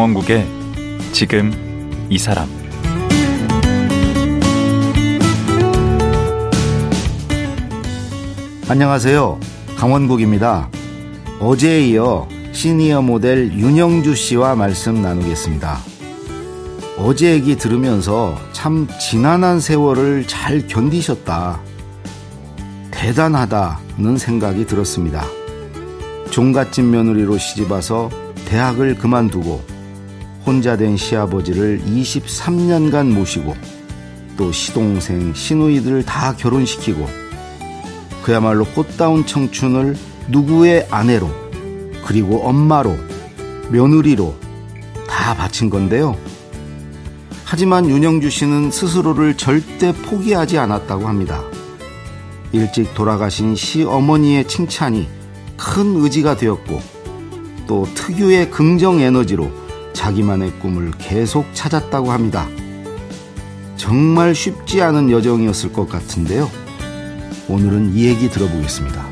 강원국의 0.00 0.46
지금 1.12 1.52
이 2.08 2.16
사람 2.16 2.48
안녕하세요. 8.66 9.38
강원국입니다. 9.76 10.70
어제에 11.38 11.88
이어 11.88 12.26
시니어 12.52 13.02
모델 13.02 13.52
윤영주 13.52 14.14
씨와 14.14 14.54
말씀 14.54 15.02
나누겠습니다. 15.02 15.76
어제 16.96 17.32
얘기 17.32 17.58
들으면서 17.58 18.38
참 18.52 18.88
지난한 18.98 19.60
세월을 19.60 20.26
잘 20.26 20.66
견디셨다. 20.66 21.60
대단하다는 22.90 24.16
생각이 24.16 24.64
들었습니다. 24.64 25.26
종갓집 26.30 26.86
며느리로 26.86 27.36
시집와서 27.36 28.08
대학을 28.46 28.94
그만두고 28.94 29.79
혼자 30.50 30.76
된 30.76 30.96
시아버지를 30.96 31.80
23년간 31.86 33.12
모시고 33.12 33.54
또 34.36 34.50
시동생, 34.50 35.32
시누이들 35.32 36.04
다 36.04 36.34
결혼시키고 36.36 37.06
그야말로 38.24 38.64
꽃다운 38.64 39.24
청춘을 39.24 39.96
누구의 40.26 40.88
아내로 40.90 41.30
그리고 42.04 42.40
엄마로 42.42 42.96
며느리로 43.70 44.34
다 45.08 45.36
바친 45.36 45.70
건데요. 45.70 46.16
하지만 47.44 47.88
윤영주 47.88 48.28
씨는 48.28 48.72
스스로를 48.72 49.36
절대 49.36 49.92
포기하지 49.92 50.58
않았다고 50.58 51.06
합니다. 51.06 51.44
일찍 52.50 52.92
돌아가신 52.94 53.54
시어머니의 53.54 54.48
칭찬이 54.48 55.06
큰 55.56 55.94
의지가 56.02 56.36
되었고 56.36 56.80
또 57.68 57.86
특유의 57.94 58.50
긍정 58.50 58.98
에너지로 58.98 59.59
자기만의 60.00 60.52
꿈을 60.60 60.92
계속 60.92 61.44
찾았다고 61.52 62.10
합니다. 62.10 62.48
정말 63.76 64.34
쉽지 64.34 64.80
않은 64.80 65.10
여정이었을 65.10 65.74
것 65.74 65.90
같은데요. 65.90 66.50
오늘은 67.48 67.92
이 67.94 68.06
얘기 68.06 68.30
들어보겠습니다. 68.30 69.09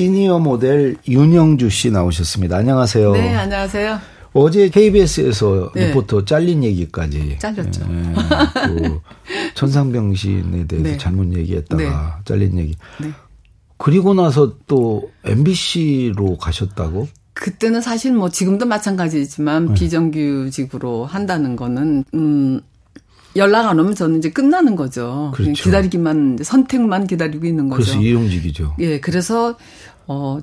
시니어 0.00 0.38
모델 0.38 0.96
윤영주 1.06 1.68
씨 1.68 1.90
나오셨습니다. 1.90 2.56
안녕하세요. 2.56 3.12
네, 3.12 3.34
안녕하세요. 3.34 4.00
어제 4.32 4.70
KBS에서 4.70 5.72
네. 5.74 5.88
리포터 5.88 6.24
잘린 6.24 6.64
얘기까지. 6.64 7.36
잘렸죠. 7.38 7.86
네, 7.86 8.14
그 8.54 9.00
천상병신에 9.52 10.66
대해서 10.66 10.88
네. 10.88 10.96
잘못 10.96 11.36
얘기했다가 11.36 11.82
네. 11.82 11.90
잘린 12.24 12.56
얘기. 12.56 12.76
네. 12.98 13.10
그리고 13.76 14.14
나서 14.14 14.56
또 14.66 15.10
MBC로 15.24 16.38
가셨다고? 16.38 17.06
그때는 17.34 17.82
사실 17.82 18.14
뭐 18.14 18.30
지금도 18.30 18.64
마찬가지지만 18.64 19.66
네. 19.66 19.74
비정규직으로 19.74 21.04
한다는 21.04 21.56
거는 21.56 22.04
음 22.14 22.62
연락 23.36 23.68
안 23.68 23.78
오면 23.78 23.94
저는 23.94 24.18
이제 24.18 24.30
끝나는 24.30 24.74
거죠. 24.74 25.30
그렇죠. 25.34 25.52
기다리기만 25.52 26.38
선택만 26.42 27.06
기다리고 27.06 27.46
있는 27.46 27.68
거죠. 27.68 27.84
그래서 27.84 28.00
일용직이죠. 28.00 28.76
예, 28.80 28.98
그래서 28.98 29.56
어 30.10 30.38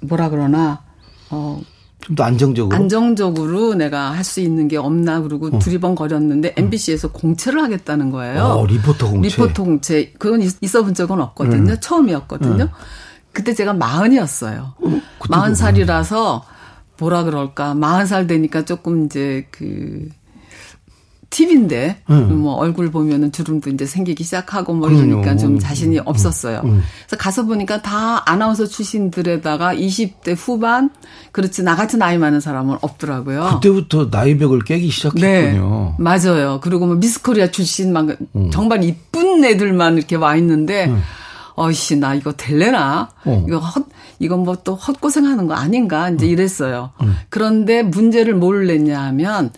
뭐라 0.00 0.30
그러나 0.30 0.82
어 1.30 1.60
좀 2.00 2.16
더 2.16 2.24
안정적으로 2.24 2.74
안정적으로 2.74 3.74
내가 3.74 4.12
할 4.12 4.24
수 4.24 4.40
있는 4.40 4.68
게 4.68 4.76
없나 4.78 5.20
그러고 5.20 5.48
어. 5.48 5.58
두리번거렸는데 5.58 6.54
MBC에서 6.56 7.08
어. 7.08 7.12
공채를 7.12 7.62
하겠다는 7.62 8.10
거예요. 8.10 8.42
어, 8.42 8.66
리포터 8.66 9.10
공채. 9.10 9.28
리포터 9.28 9.64
공채. 9.64 10.12
그건 10.18 10.40
있어 10.62 10.82
본 10.82 10.94
적은 10.94 11.20
없거든요. 11.20 11.72
음. 11.72 11.76
처음이었거든요. 11.80 12.64
음. 12.64 12.68
그때 13.32 13.52
제가 13.54 13.74
마흔이었어요. 13.74 14.74
어, 14.82 15.00
마흔 15.28 15.54
살이라서 15.54 16.44
뭐라 16.98 17.24
그럴까 17.24 17.74
마흔 17.74 18.06
살 18.06 18.26
되니까 18.26 18.64
조금 18.64 19.04
이제 19.04 19.46
그 19.50 20.08
팁인데 21.30 22.02
음. 22.10 22.40
뭐 22.40 22.54
얼굴 22.54 22.90
보면은 22.90 23.30
주름도 23.30 23.70
이제 23.70 23.86
생기기 23.86 24.24
시작하고 24.24 24.74
뭐 24.74 24.90
이러니까 24.90 25.36
좀 25.36 25.60
자신이 25.60 25.98
음. 25.98 26.02
없었어요. 26.04 26.60
음. 26.64 26.82
그래서 27.06 27.16
가서 27.16 27.46
보니까 27.46 27.82
다 27.82 28.28
아나운서 28.28 28.66
출신들에다가 28.66 29.74
20대 29.74 30.34
후반 30.36 30.90
그렇지 31.30 31.62
나 31.62 31.76
같은 31.76 32.00
나이 32.00 32.18
많은 32.18 32.40
사람은 32.40 32.78
없더라고요. 32.80 33.60
그때부터 33.60 34.08
나이벽을 34.10 34.60
깨기 34.64 34.90
시작했군요. 34.90 35.94
네, 35.98 36.02
맞아요. 36.02 36.58
그리고 36.60 36.86
뭐 36.86 36.96
미스코리아 36.96 37.52
출신 37.52 37.92
막 37.92 38.08
음. 38.34 38.50
정말 38.50 38.82
이쁜 38.82 39.44
애들만 39.44 39.98
이렇게 39.98 40.16
와 40.16 40.34
있는데 40.36 40.86
음. 40.86 41.00
어이씨 41.54 41.96
나 41.96 42.14
이거 42.14 42.32
될래나 42.32 43.10
어. 43.24 43.44
이거 43.46 43.58
헛 43.58 43.86
이건 44.18 44.40
뭐 44.40 44.56
또 44.64 44.74
헛고생하는 44.74 45.46
거 45.46 45.54
아닌가 45.54 46.10
이제 46.10 46.26
음. 46.26 46.30
이랬어요. 46.30 46.90
그런데 47.28 47.82
문제를 47.82 48.34
뭘 48.34 48.66
냈냐 48.66 49.00
하면 49.00 49.50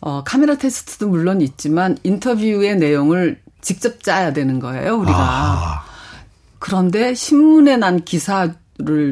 어, 0.00 0.22
카메라 0.24 0.56
테스트도 0.56 1.08
물론 1.08 1.40
있지만 1.40 1.96
인터뷰의 2.02 2.76
내용을 2.76 3.40
직접 3.60 4.02
짜야 4.02 4.32
되는 4.32 4.58
거예요, 4.58 4.96
우리가. 4.96 5.18
아. 5.18 5.84
그런데 6.58 7.14
신문에 7.14 7.76
난 7.76 8.04
기사를 8.04 8.54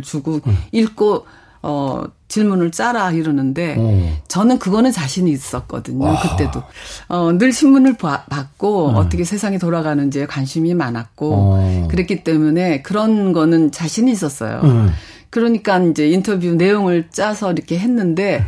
주고 0.02 0.40
음. 0.46 0.58
읽고 0.72 1.26
어 1.60 2.04
질문을 2.28 2.70
짜라 2.70 3.10
이러는데 3.10 3.76
오. 3.76 4.12
저는 4.28 4.58
그거는 4.58 4.92
자신이 4.92 5.30
있었거든요. 5.32 6.04
와. 6.04 6.20
그때도 6.20 6.62
어, 7.08 7.32
늘 7.32 7.52
신문을 7.52 7.96
봐, 7.96 8.24
봤고 8.28 8.90
음. 8.90 8.94
어떻게 8.96 9.24
세상이 9.24 9.58
돌아가는지에 9.58 10.26
관심이 10.26 10.74
많았고 10.74 11.28
오. 11.28 11.34
어. 11.34 11.88
그랬기 11.90 12.22
때문에 12.22 12.82
그런 12.82 13.32
거는 13.32 13.72
자신이 13.72 14.12
있었어요. 14.12 14.60
음. 14.64 14.90
그러니까 15.30 15.78
이제 15.78 16.08
인터뷰 16.08 16.46
내용을 16.54 17.08
짜서 17.10 17.52
이렇게 17.52 17.78
했는데 17.78 18.44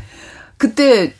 그때 0.56 1.14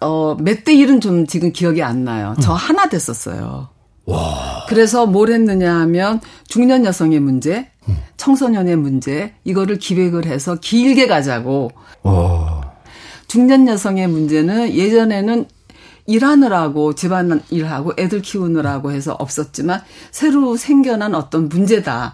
어, 0.00 0.36
몇대 0.38 0.74
1은 0.74 1.00
좀 1.00 1.26
지금 1.26 1.52
기억이 1.52 1.82
안 1.82 2.04
나요. 2.04 2.34
저 2.40 2.52
음. 2.52 2.56
하나 2.56 2.88
됐었어요. 2.88 3.68
와. 4.04 4.64
그래서 4.68 5.06
뭘 5.06 5.30
했느냐 5.30 5.74
하면 5.80 6.20
중년 6.46 6.84
여성의 6.84 7.20
문제, 7.20 7.70
음. 7.88 7.96
청소년의 8.16 8.76
문제, 8.76 9.34
이거를 9.44 9.78
기획을 9.78 10.26
해서 10.26 10.56
길게 10.56 11.06
가자고. 11.06 11.70
와. 12.02 12.72
중년 13.26 13.68
여성의 13.68 14.08
문제는 14.08 14.72
예전에는 14.72 15.46
일하느라고 16.06 16.94
집안 16.94 17.42
일하고 17.50 17.92
애들 17.98 18.22
키우느라고 18.22 18.92
해서 18.92 19.14
없었지만 19.18 19.82
새로 20.10 20.56
생겨난 20.56 21.14
어떤 21.14 21.50
문제다는 21.50 22.12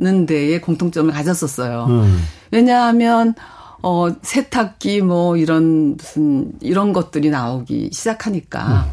음. 0.00 0.26
데에 0.26 0.60
공통점을 0.60 1.12
가졌었어요. 1.12 1.86
음. 1.88 2.22
왜냐하면 2.52 3.34
어, 3.82 4.08
세탁기 4.22 5.02
뭐 5.02 5.36
이런 5.36 5.96
무슨 5.96 6.52
이런 6.60 6.92
것들이 6.92 7.30
나오기 7.30 7.90
시작하니까 7.92 8.86
음. 8.86 8.92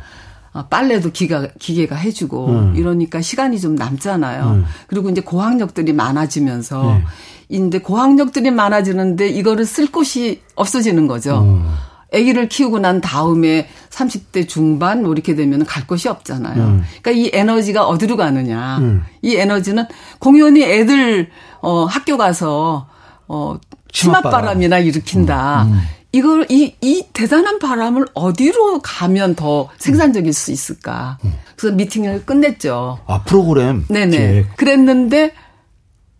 어, 0.59 0.65
빨래도 0.67 1.11
기가, 1.11 1.47
기계가 1.59 1.95
해주고 1.95 2.47
음. 2.47 2.73
이러니까 2.75 3.21
시간이 3.21 3.59
좀 3.59 3.75
남잖아요. 3.75 4.43
음. 4.45 4.65
그리고 4.87 5.09
이제 5.09 5.21
고학력들이 5.21 5.93
많아지면서 5.93 6.83
네. 6.83 7.03
인데 7.49 7.79
고학력들이 7.79 8.51
많아지는데 8.51 9.29
이거를 9.29 9.65
쓸 9.65 9.87
곳이 9.91 10.41
없어지는 10.55 11.07
거죠. 11.07 11.41
음. 11.41 11.71
아기를 12.11 12.49
키우고 12.49 12.79
난 12.79 13.01
다음에 13.01 13.67
30대 13.91 14.47
중반 14.47 15.03
뭐 15.03 15.13
이렇게 15.13 15.35
되면 15.35 15.63
갈 15.65 15.85
곳이 15.85 16.09
없잖아요. 16.09 16.63
음. 16.63 16.83
그러니까 17.01 17.11
이 17.11 17.29
에너지가 17.31 17.87
어디로 17.87 18.17
가느냐. 18.17 18.79
음. 18.79 19.03
이 19.21 19.35
에너지는 19.35 19.85
공연히 20.17 20.63
애들 20.63 21.29
어 21.61 21.85
학교 21.85 22.17
가서 22.17 22.87
어 23.27 23.59
치맛바람이나 23.91 24.79
일으킨다. 24.79 25.63
음, 25.63 25.73
음. 25.73 25.79
이걸 26.11 26.47
이, 26.49 26.75
이 26.81 27.05
대단한 27.13 27.59
바람을 27.59 28.07
어디로 28.13 28.81
가면 28.81 29.35
더 29.35 29.69
생산적일 29.77 30.33
수 30.33 30.51
있을까? 30.51 31.19
음. 31.23 31.33
그래서 31.55 31.75
미팅을 31.75 32.25
끝냈죠. 32.25 32.99
아 33.05 33.21
프로그램. 33.23 33.85
네네. 33.89 34.17
계획. 34.17 34.55
그랬는데 34.57 35.33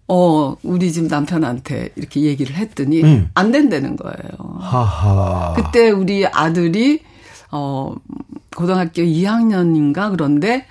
어 0.08 0.56
우리 0.64 0.92
집 0.92 1.06
남편한테 1.06 1.90
이렇게 1.96 2.22
얘기를 2.22 2.56
했더니 2.56 3.04
음. 3.04 3.30
안 3.34 3.52
된다는 3.52 3.96
거예요. 3.96 4.58
하하. 4.60 5.54
그때 5.56 5.90
우리 5.90 6.26
아들이 6.28 7.02
어 7.52 7.96
고등학교 8.56 9.02
2학년인가 9.02 10.12
그런데 10.12 10.66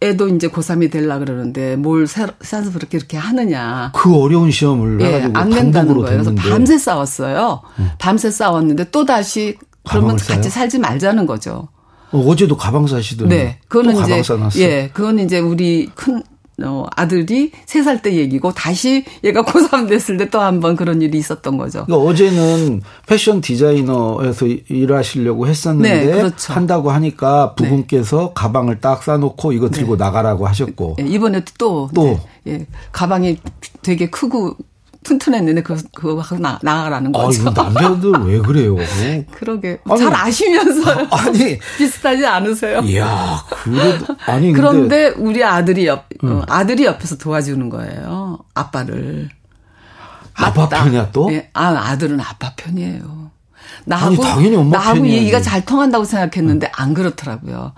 애도 0.00 0.28
이제 0.28 0.48
고3이 0.48 0.92
될라 0.92 1.18
그러는데 1.18 1.76
뭘 1.76 2.06
싸서 2.06 2.72
그렇게 2.72 2.98
이렇게 2.98 3.16
하느냐. 3.16 3.90
그 3.94 4.14
어려운 4.14 4.50
시험을 4.50 5.00
예, 5.00 5.28
안 5.34 5.50
된다는 5.50 5.94
거예요. 5.94 6.18
됐는데. 6.18 6.40
그래서 6.40 6.50
밤새 6.50 6.78
싸웠어요. 6.78 7.62
음. 7.80 7.90
밤새 7.98 8.30
싸웠는데 8.30 8.90
또 8.90 9.04
다시 9.04 9.56
그러면 9.88 10.16
같이 10.16 10.50
살지 10.50 10.78
말자는 10.78 11.26
거죠. 11.26 11.68
어, 12.10 12.36
제도 12.36 12.56
가방 12.56 12.86
사시더니 12.86 13.28
네, 13.28 13.58
그거는 13.68 14.00
이제 14.02 14.22
예, 14.62 14.90
그건 14.92 15.18
이제 15.18 15.40
우리 15.40 15.90
큰 15.94 16.22
어, 16.64 16.84
아들이 16.96 17.52
세살때 17.66 18.14
얘기고 18.16 18.52
다시 18.52 19.04
얘가 19.24 19.42
고3 19.42 19.88
됐을 19.88 20.16
때 20.16 20.28
또 20.28 20.40
한 20.40 20.60
번 20.60 20.74
그런 20.76 21.00
일이 21.02 21.18
있었던 21.18 21.56
거죠. 21.56 21.84
그러니까 21.86 22.08
어제는 22.10 22.82
패션 23.06 23.40
디자이너에서 23.40 24.46
일하시려고 24.68 25.46
했었는데 25.46 26.04
네, 26.06 26.12
그렇죠. 26.12 26.52
한다고 26.52 26.90
하니까 26.90 27.54
네. 27.56 27.64
부분께서 27.64 28.18
네. 28.18 28.30
가방을 28.34 28.80
딱 28.80 29.02
싸놓고 29.02 29.52
이거 29.52 29.70
들고 29.70 29.96
네. 29.96 30.04
나가라고 30.04 30.46
하셨고 30.48 30.96
네, 30.98 31.04
이번에 31.06 31.42
또, 31.58 31.88
또. 31.94 32.18
예, 32.46 32.66
가방이 32.92 33.38
되게 33.82 34.08
크고 34.10 34.56
튼튼했는데 35.08 35.62
그 35.62 35.76
그거 35.94 36.20
하고 36.20 36.38
나, 36.38 36.58
나가라는 36.62 37.14
아, 37.16 37.18
거죠. 37.24 37.48
아, 37.48 37.52
남자들 37.54 38.12
왜 38.26 38.38
그래요? 38.38 38.76
그러게 39.32 39.78
아니, 39.88 39.98
잘 40.00 40.14
아시면서 40.14 40.90
아 41.10 41.30
니 41.30 41.58
비슷하지 41.78 42.26
않으세요? 42.26 42.80
이야 42.80 43.42
그래도 43.48 44.06
아니 44.26 44.52
그런데 44.52 45.08
우리 45.16 45.42
아들이 45.42 45.86
옆 45.86 46.04
응. 46.24 46.38
어, 46.38 46.42
아들이 46.48 46.84
옆에서 46.84 47.16
도와주는 47.16 47.68
거예요. 47.70 48.38
아빠를. 48.54 49.28
아빠 50.34 50.62
맞다. 50.62 50.84
편이야 50.84 51.10
또? 51.12 51.30
네, 51.30 51.50
아 51.52 51.66
아들은 51.90 52.20
아빠 52.20 52.52
편이에요. 52.56 53.27
나하고 53.88 54.22
아니, 54.22 54.32
당연히 54.34 54.56
엄마 54.56 54.76
나하고 54.76 55.00
편이야지. 55.00 55.18
얘기가 55.18 55.40
잘 55.40 55.64
통한다고 55.64 56.04
생각했는데 56.04 56.66
응. 56.66 56.72
안 56.74 56.94
그렇더라고요. 56.94 57.72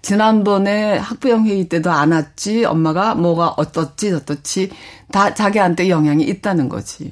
지난번에 0.00 0.96
학부형 0.98 1.46
회의 1.46 1.68
때도 1.68 1.90
안 1.90 2.12
왔지, 2.12 2.64
엄마가 2.64 3.16
뭐가 3.16 3.54
어떻지, 3.56 4.12
어떻지, 4.12 4.70
다 5.10 5.34
자기한테 5.34 5.88
영향이 5.88 6.22
있다는 6.22 6.68
거지. 6.68 7.10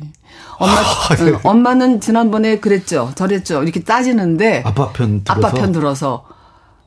엄마, 0.58 0.72
아, 0.72 1.16
네. 1.16 1.36
엄마는 1.42 2.00
지난번에 2.00 2.60
그랬죠, 2.60 3.10
저랬죠, 3.16 3.64
이렇게 3.64 3.82
따지는데. 3.82 4.62
아빠 4.64 4.92
편 4.92 5.24
들어서. 5.24 5.46
아빠 5.46 5.54
편 5.54 5.72
들어서. 5.72 6.24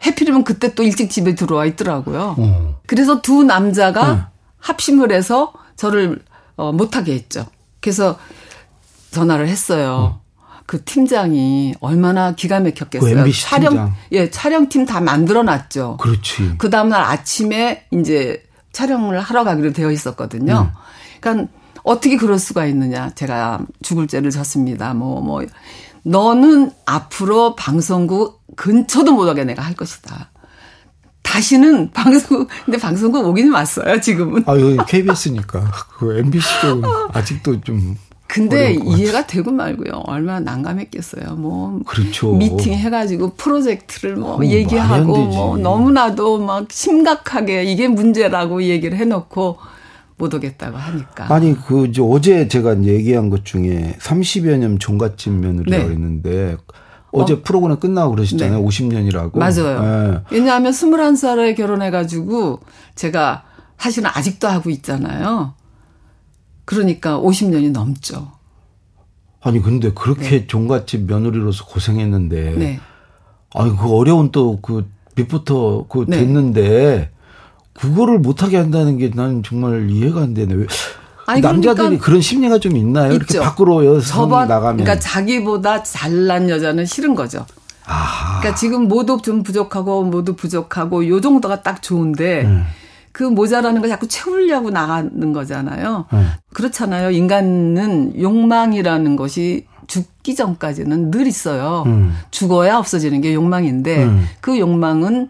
해필이면 0.06 0.46
그때 0.46 0.74
또 0.74 0.84
일찍 0.84 1.10
집에 1.10 1.36
들어와 1.36 1.66
있더라고요. 1.66 2.36
어. 2.38 2.80
그래서 2.88 3.22
두 3.22 3.44
남자가 3.44 4.14
네. 4.14 4.22
합심을 4.60 5.12
해서 5.12 5.52
저를 5.76 6.24
어, 6.56 6.72
못하게 6.72 7.14
했죠. 7.16 7.46
그래서 7.82 8.18
전화를 9.12 9.50
했어요. 9.50 10.22
어. 10.22 10.27
그 10.68 10.84
팀장이 10.84 11.76
얼마나 11.80 12.36
기가 12.36 12.60
막혔겠어요. 12.60 13.24
그 13.24 13.32
촬영 13.32 13.70
팀장. 13.72 13.94
예 14.12 14.30
촬영팀 14.30 14.86
다 14.86 15.00
만들어놨죠. 15.00 15.98
그렇지. 15.98 16.56
그 16.58 16.70
다음날 16.70 17.02
아침에 17.02 17.86
이제 17.92 18.44
촬영을 18.74 19.20
하러 19.22 19.46
가기로 19.46 19.72
되어 19.72 19.92
있었거든요. 19.92 20.70
음. 20.70 20.78
그러니까 21.22 21.52
어떻게 21.84 22.18
그럴 22.18 22.38
수가 22.38 22.66
있느냐. 22.66 23.10
제가 23.16 23.62
죽을 23.82 24.08
죄를 24.08 24.30
졌습니다. 24.30 24.94
뭐 24.94 25.22
뭐. 25.22 25.42
너는 26.04 26.72
앞으로 26.86 27.56
방송국 27.56 28.42
근처도 28.56 29.14
못 29.14 29.28
오게 29.28 29.46
내가 29.46 29.62
할 29.62 29.74
것이다. 29.74 30.32
다시는 31.22 31.92
방송 31.92 32.48
근데 32.66 32.78
방송국 32.78 33.26
오기는 33.26 33.54
왔어요 33.54 34.02
지금은. 34.02 34.44
아 34.48 34.60
여기 34.60 34.78
KBS니까 34.86 35.72
그 35.98 36.18
MBC도 36.20 37.10
아직도 37.14 37.62
좀 37.62 37.98
근데 38.28 38.74
이해가 38.74 39.26
되고 39.26 39.52
말고요. 39.52 40.04
얼마나 40.06 40.40
난감했겠어요. 40.40 41.36
뭐 41.36 41.80
그렇죠. 41.86 42.34
미팅 42.34 42.74
해가지고 42.74 43.34
프로젝트를 43.36 44.16
뭐 44.18 44.46
얘기하고 44.46 45.18
뭐 45.18 45.58
너무나도 45.58 46.40
막 46.40 46.68
심각하게 46.70 47.64
이게 47.64 47.88
문제라고 47.88 48.64
얘기를 48.64 48.98
해놓고 48.98 49.58
못 50.18 50.34
오겠다고 50.34 50.78
하니까. 50.78 51.34
아니 51.34 51.56
그 51.56 51.86
이제 51.86 52.02
어제 52.04 52.48
제가 52.48 52.84
얘기한 52.84 53.30
것 53.30 53.46
중에 53.46 53.96
30여 54.00 54.58
년 54.58 54.80
종갓집 54.80 55.32
며느리라고 55.34 55.86
네. 55.86 55.92
했는데 55.94 56.58
어제 57.12 57.36
어. 57.36 57.42
프로그램 57.44 57.80
끝나고 57.80 58.12
그러셨잖아요. 58.12 58.60
네. 58.60 58.66
50년이라고. 58.66 59.38
맞아요. 59.38 59.82
네. 59.82 60.20
왜냐하면 60.32 60.72
21살에 60.72 61.56
결혼해가지고 61.56 62.60
제가 62.96 63.44
사실은 63.78 64.10
아직도 64.14 64.48
하고 64.48 64.70
있잖아요. 64.72 65.54
그러니까 66.68 67.18
50년이 67.18 67.72
넘죠. 67.72 68.30
아니 69.42 69.62
근데 69.62 69.94
그렇게 69.94 70.42
네. 70.42 70.48
종갓집 70.48 71.08
며느리로서 71.08 71.64
고생했는데 71.66 72.56
네. 72.58 72.80
아니 73.56 73.76
그 73.76 73.90
어려운 73.96 74.34
또그 74.34 74.86
밑부터 75.16 75.86
그 75.88 76.06
네. 76.10 76.18
됐는데 76.18 77.10
그거를 77.72 78.20
못하게 78.20 78.58
한다는 78.58 78.98
게 78.98 79.10
나는 79.16 79.44
정말 79.44 79.90
이해가 79.90 80.22
안 80.22 80.34
되네. 80.34 80.56
왜 80.56 80.66
아니, 81.26 81.40
남자들이 81.40 81.86
그러니까 81.86 82.06
그런 82.06 82.20
심리가 82.20 82.60
좀 82.60 82.76
있나요? 82.76 83.14
있죠. 83.14 83.16
이렇게 83.16 83.40
밖으로 83.40 83.86
여성이 83.86 84.30
나가면. 84.30 84.84
그러니까 84.84 85.00
자기보다 85.00 85.84
잘난 85.84 86.50
여자는 86.50 86.86
싫은 86.86 87.16
거죠. 87.16 87.46
아. 87.86 88.40
그러니까 88.40 88.60
지금 88.60 88.90
모두 88.90 89.22
좀 89.24 89.42
부족하고 89.42 90.04
모두 90.04 90.36
부족하고 90.36 91.08
요 91.08 91.22
정도가 91.22 91.62
딱 91.62 91.82
좋은데 91.82 92.44
음. 92.44 92.66
그 93.18 93.24
모자라는 93.24 93.82
걸 93.82 93.90
자꾸 93.90 94.08
채우려고 94.08 94.70
나가는 94.70 95.34
거잖아요. 95.34 96.06
음. 96.14 96.30
그렇잖아요. 96.54 97.10
인간은 97.10 98.22
욕망이라는 98.22 99.16
것이 99.16 99.66
죽기 99.88 100.36
전까지는 100.36 101.10
늘 101.10 101.26
있어요. 101.26 101.82
음. 101.88 102.16
죽어야 102.30 102.78
없어지는 102.78 103.22
게 103.22 103.34
욕망인데 103.34 104.04
음. 104.04 104.24
그 104.40 104.60
욕망은 104.60 105.30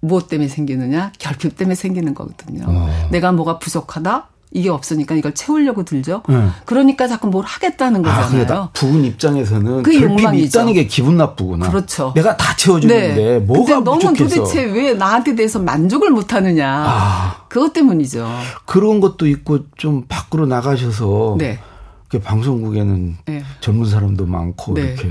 무엇 0.00 0.26
때문에 0.26 0.48
생기느냐? 0.48 1.12
결핍 1.20 1.56
때문에 1.56 1.76
생기는 1.76 2.12
거거든요. 2.12 2.64
어. 2.66 2.88
내가 3.12 3.30
뭐가 3.30 3.60
부족하다? 3.60 4.26
이게 4.52 4.70
없으니까 4.70 5.14
이걸 5.14 5.34
채우려고 5.34 5.84
들죠. 5.84 6.22
네. 6.28 6.48
그러니까 6.64 7.08
자꾸 7.08 7.28
뭘 7.28 7.44
하겠다는 7.44 8.02
거잖아요. 8.02 8.46
아, 8.50 8.70
부분 8.72 9.04
입장에서는 9.04 9.82
그 9.82 9.94
욕망이 9.94 10.42
있다는 10.44 10.72
게 10.72 10.86
기분 10.86 11.16
나쁘구나. 11.16 11.68
그렇죠. 11.68 12.12
내가 12.14 12.36
다 12.36 12.56
채워주는데 12.56 13.14
네. 13.14 13.38
뭐가 13.40 13.80
너는 13.80 14.14
부족해서. 14.14 14.36
도대체 14.44 14.64
왜 14.64 14.94
나한테 14.94 15.34
대해서 15.34 15.58
만족을 15.58 16.10
못하느냐. 16.10 16.84
아. 16.86 17.36
그것 17.48 17.72
때문이죠. 17.72 18.28
그런 18.64 19.00
것도 19.00 19.26
있고 19.26 19.60
좀 19.76 20.04
밖으로 20.08 20.46
나가셔서 20.46 21.36
네. 21.38 21.58
방송국에는 22.22 23.16
네. 23.26 23.44
젊은 23.60 23.84
사람도 23.88 24.26
많고 24.26 24.74
네. 24.74 24.82
이렇게. 24.82 25.10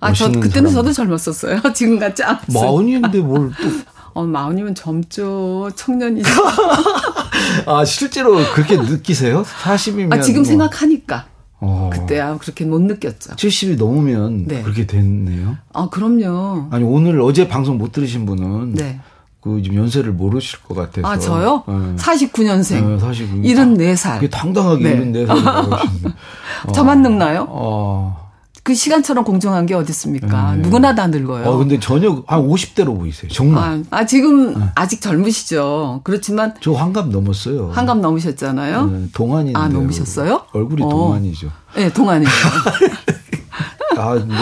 아, 0.00 0.12
저 0.12 0.26
그때는 0.26 0.70
사람도. 0.70 0.70
저도 0.72 0.92
젊었었어요. 0.92 1.60
지금 1.74 1.98
같지 1.98 2.24
않았어요. 2.24 2.64
마흔인데 2.64 3.20
뭘 3.20 3.50
또. 3.50 3.68
어, 4.14 4.24
마흔이면 4.24 4.74
젊죠. 4.74 5.70
청년이죠. 5.74 6.28
아, 7.66 7.84
실제로 7.84 8.36
그렇게 8.54 8.76
느끼세요? 8.76 9.42
40이면. 9.42 10.12
아, 10.12 10.20
지금 10.20 10.42
뭐. 10.42 10.48
생각하니까. 10.48 11.26
어. 11.62 11.90
그때야 11.92 12.38
그렇게 12.38 12.64
못 12.64 12.80
느꼈죠. 12.80 13.36
70이 13.36 13.76
넘으면 13.76 14.46
네. 14.46 14.62
그렇게 14.62 14.86
됐네요. 14.86 15.58
아, 15.72 15.88
그럼요. 15.90 16.68
아니, 16.70 16.84
오늘 16.84 17.20
어제 17.20 17.48
방송 17.48 17.76
못 17.78 17.92
들으신 17.92 18.24
분은. 18.26 18.74
네. 18.74 19.00
그 19.42 19.60
지금 19.62 19.78
연세를 19.78 20.12
모르실 20.12 20.60
것 20.62 20.74
같아서. 20.74 21.06
아, 21.06 21.18
저요? 21.18 21.64
네. 21.66 21.96
49년생. 21.96 22.86
네, 22.86 22.98
49. 22.98 23.42
74살. 23.42 24.14
그게 24.16 24.28
당당하게 24.28 24.94
네. 24.94 25.24
74살이라고 25.24 26.72
저만 26.74 27.02
늙나요? 27.02 27.46
어. 27.48 28.29
그 28.70 28.74
시간처럼 28.76 29.24
공정한 29.24 29.66
게 29.66 29.74
어디 29.74 29.90
있습니까? 29.90 30.54
네. 30.54 30.62
누구나 30.62 30.94
다 30.94 31.08
늙어요. 31.08 31.44
어, 31.44 31.56
근데 31.56 31.80
전혀 31.80 32.22
한 32.28 32.46
50대로 32.46 32.96
보이세요. 32.96 33.28
정말. 33.28 33.82
아, 33.90 33.98
아 33.98 34.06
지금 34.06 34.56
네. 34.56 34.64
아직 34.76 35.00
젊으시죠. 35.00 36.02
그렇지만 36.04 36.54
저 36.60 36.70
환갑 36.70 37.08
넘었어요. 37.08 37.70
환갑 37.72 37.98
넘으셨잖아요. 37.98 38.86
네, 38.86 39.08
동안인데. 39.12 39.58
아, 39.58 39.66
넘으셨어요? 39.66 40.42
얼굴이 40.52 40.84
어. 40.84 40.88
동안이죠. 40.88 41.50
네, 41.74 41.92
동안이죠. 41.92 42.30
아, 43.98 44.14
뭐 44.14 44.36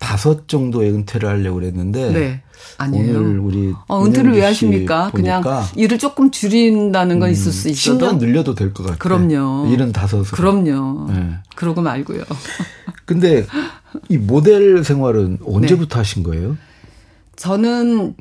65 0.00 0.46
정도에 0.46 0.88
은퇴를 0.90 1.28
하려고 1.28 1.56
그랬는데 1.60 2.12
네. 2.12 2.42
아니에요. 2.78 3.18
오늘 3.18 3.38
우리 3.38 3.74
어, 3.88 4.04
은퇴를 4.04 4.32
왜 4.32 4.44
하십니까? 4.44 5.10
그냥 5.14 5.42
일을 5.76 5.98
조금 5.98 6.30
줄인다는 6.30 7.18
건 7.20 7.28
음, 7.28 7.32
있을 7.32 7.52
수 7.52 7.68
있어도 7.68 8.06
10년 8.10 8.18
늘려도 8.18 8.54
될 8.54 8.72
것 8.72 8.82
같아요. 8.84 8.98
그럼요. 8.98 9.68
일흔다섯으로. 9.72 10.24
그럼요. 10.32 11.10
네. 11.12 11.34
그러고 11.54 11.82
말고요. 11.82 12.22
근데 13.04 13.46
이 14.08 14.16
모델 14.18 14.82
생활은 14.84 15.38
언제부터 15.44 15.94
네. 15.94 15.98
하신 15.98 16.22
거예요? 16.22 16.56
저는 17.36 18.14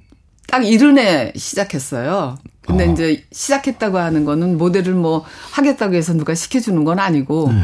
딱 0.48 0.66
일흔에 0.66 1.34
시작했어요. 1.36 2.38
근데 2.62 2.88
어. 2.88 2.92
이제 2.92 3.24
시작했다고 3.32 3.98
하는 3.98 4.26
거는 4.26 4.58
모델을 4.58 4.94
뭐 4.94 5.24
하겠다고 5.52 5.96
해서 5.96 6.14
누가 6.14 6.36
시켜주는 6.36 6.84
건 6.84 7.00
아니고 7.00 7.52
네. 7.52 7.64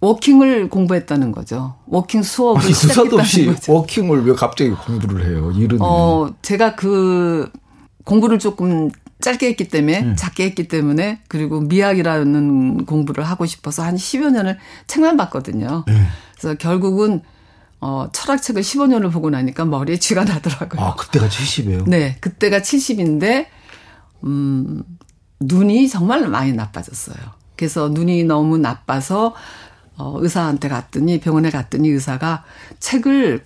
워킹을 0.00 0.68
공부했다는 0.68 1.32
거죠. 1.32 1.76
워킹 1.86 2.22
수업을 2.22 2.62
아니, 2.62 2.72
시작했다는 2.72 3.18
없이 3.18 3.46
거죠. 3.46 3.72
워킹을 3.72 4.26
왜 4.26 4.34
갑자기 4.34 4.70
공부를 4.70 5.26
해요? 5.26 5.52
이런. 5.52 5.80
어, 5.80 6.34
제가 6.42 6.76
그 6.76 7.50
공부를 8.04 8.38
조금 8.38 8.90
짧게 9.20 9.46
했기 9.48 9.68
때문에 9.68 10.02
음. 10.02 10.16
작게 10.16 10.44
했기 10.44 10.68
때문에 10.68 11.20
그리고 11.28 11.60
미학이라는 11.60 12.84
공부를 12.84 13.24
하고 13.24 13.46
싶어서 13.46 13.82
한 13.82 13.96
10여 13.96 14.30
년을 14.30 14.58
책만 14.86 15.16
봤거든요. 15.16 15.84
음. 15.88 16.06
그래서 16.38 16.56
결국은 16.58 17.22
어, 17.80 18.08
철학책을 18.12 18.62
15년을 18.62 19.12
보고 19.12 19.30
나니까 19.30 19.64
머리에 19.64 19.98
쥐가 19.98 20.24
나더라고요. 20.24 20.80
아, 20.80 20.94
그때가 20.94 21.28
70이에요? 21.28 21.88
네, 21.88 22.16
그때가 22.20 22.60
70인데, 22.60 23.46
음, 24.24 24.82
눈이 25.40 25.88
정말 25.88 26.26
많이 26.28 26.52
나빠졌어요. 26.52 27.16
그래서 27.54 27.88
눈이 27.88 28.24
너무 28.24 28.58
나빠서 28.58 29.34
어, 29.98 30.16
의사한테 30.18 30.68
갔더니 30.68 31.20
병원에 31.20 31.50
갔더니 31.50 31.88
의사가 31.88 32.44
책을 32.80 33.44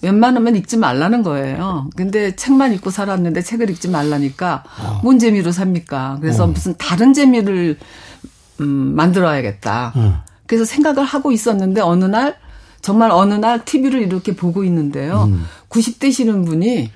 웬만하면 0.00 0.56
읽지 0.56 0.76
말라는 0.76 1.22
거예요. 1.22 1.90
근데 1.96 2.36
책만 2.36 2.72
읽고 2.74 2.90
살았는데 2.90 3.42
책을 3.42 3.68
읽지 3.70 3.88
말라니까 3.88 4.62
어. 4.80 5.00
뭔 5.02 5.18
재미로 5.18 5.50
삽니까? 5.50 6.18
그래서 6.20 6.44
어. 6.44 6.46
무슨 6.46 6.76
다른 6.78 7.12
재미를 7.12 7.76
음, 8.60 8.66
만들어야겠다. 8.66 9.92
어. 9.94 10.22
그래서 10.46 10.64
생각을 10.64 11.04
하고 11.04 11.32
있었는데 11.32 11.80
어느 11.80 12.04
날 12.04 12.36
정말 12.80 13.10
어느 13.10 13.34
날 13.34 13.64
TV를 13.64 14.02
이렇게 14.02 14.36
보고 14.36 14.62
있는데요. 14.64 15.24
음. 15.24 15.44
90대시는 15.68 16.46
분이 16.46 16.90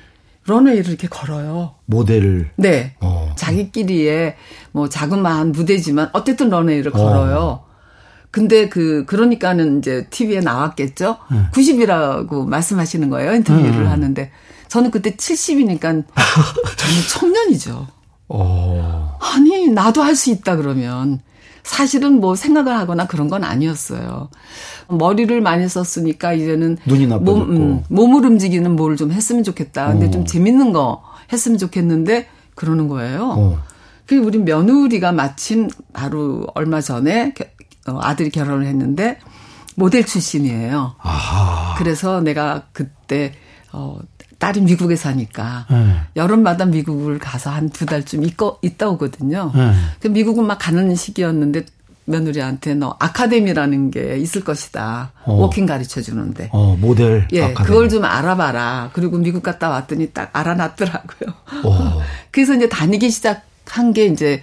런웨이를 0.46 0.88
이렇게 0.88 1.08
걸어요. 1.08 1.74
모델을. 1.86 2.50
네. 2.56 2.94
어. 3.00 3.32
자기끼리의 3.36 4.36
뭐 4.70 4.88
자그마한 4.88 5.52
무대지만 5.52 6.10
어쨌든 6.12 6.50
런웨이를 6.50 6.92
걸어요. 6.92 7.64
어. 8.32 8.34
근데 8.34 8.68
그 8.68 9.04
그러니까는 9.06 9.78
이제 9.78 10.06
TV에 10.10 10.40
나왔겠죠. 10.40 11.18
네. 11.30 11.38
90이라고 11.52 12.46
말씀하시는 12.46 13.10
거예요. 13.10 13.34
인터뷰를 13.34 13.82
네. 13.84 13.86
하는데 13.88 14.30
저는 14.68 14.90
그때 14.90 15.14
70이니까 15.14 15.80
저는 15.80 16.04
청년이죠. 17.10 17.86
어. 18.28 19.18
아니 19.20 19.68
나도 19.68 20.02
할 20.02 20.16
수 20.16 20.30
있다 20.30 20.56
그러면 20.56 21.20
사실은 21.62 22.20
뭐 22.20 22.34
생각을 22.34 22.74
하거나 22.76 23.06
그런 23.06 23.28
건 23.28 23.44
아니었어요. 23.44 24.30
머리를 24.88 25.40
많이 25.42 25.68
썼으니까 25.68 26.32
이제는 26.32 26.78
눈이 26.86 27.06
나빠졌고 27.06 27.38
몸, 27.38 27.50
음, 27.56 27.84
몸을 27.88 28.24
움직이는 28.26 28.74
뭘 28.76 28.96
좀 28.96 29.12
했으면 29.12 29.44
좋겠다. 29.44 29.88
근데 29.88 30.06
어. 30.06 30.10
좀 30.10 30.24
재밌는 30.24 30.72
거 30.72 31.02
했으면 31.32 31.58
좋겠는데 31.58 32.26
그러는 32.54 32.88
거예요. 32.88 33.34
어. 33.36 33.62
그 34.06 34.16
우리 34.16 34.38
며느리가 34.38 35.12
마침 35.12 35.68
바로 35.92 36.46
얼마 36.54 36.80
전에 36.80 37.32
어, 37.88 37.98
아들이 38.02 38.30
결혼을 38.30 38.66
했는데 38.66 39.18
모델 39.76 40.04
출신이에요. 40.04 40.94
아하. 40.98 41.74
그래서 41.78 42.20
내가 42.20 42.64
그때 42.72 43.32
어 43.72 43.98
딸이 44.38 44.60
미국에 44.62 44.96
사니까 44.96 45.66
네. 45.70 45.96
여름마다 46.16 46.64
미국을 46.66 47.18
가서 47.18 47.50
한 47.50 47.70
두 47.70 47.86
달쯤 47.86 48.24
있고 48.24 48.58
있다 48.62 48.88
오거든요. 48.90 49.50
네. 49.54 49.72
그 50.00 50.08
미국은 50.08 50.46
막 50.46 50.58
가는 50.60 50.94
시기였는데 50.94 51.64
며느리한테 52.04 52.74
너 52.74 52.96
아카데미라는 52.98 53.92
게 53.92 54.16
있을 54.18 54.42
것이다. 54.42 55.12
어. 55.24 55.32
워킹 55.34 55.66
가르쳐 55.66 56.02
주는데. 56.02 56.48
어, 56.52 56.76
모델. 56.80 57.28
예, 57.32 57.44
아카데미. 57.44 57.66
그걸 57.68 57.88
좀 57.88 58.04
알아봐라. 58.04 58.90
그리고 58.92 59.16
미국 59.18 59.42
갔다 59.44 59.70
왔더니 59.70 60.08
딱 60.12 60.30
알아놨더라고요. 60.32 61.30
어. 61.64 62.02
그래서 62.32 62.54
이제 62.54 62.68
다니기 62.68 63.08
시작한 63.10 63.92
게 63.92 64.06
이제 64.06 64.42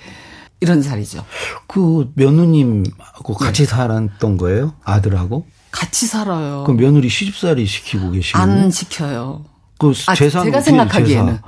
이런 0.61 0.81
자리죠. 0.81 1.25
그 1.67 2.11
며느님하고 2.15 3.33
같이 3.33 3.63
네. 3.63 3.67
살았던 3.67 4.37
거예요? 4.37 4.73
아들하고? 4.83 5.45
같이 5.71 6.07
살아요. 6.07 6.63
그 6.65 6.71
며느리 6.71 7.09
시집살이 7.09 7.65
시키고 7.65 8.11
계시는? 8.11 8.41
안 8.41 8.71
시켜요. 8.71 9.45
그 9.77 9.93
아, 10.07 10.15
재산 10.15 10.45
제가 10.45 10.61
생각하기에는 10.61 11.39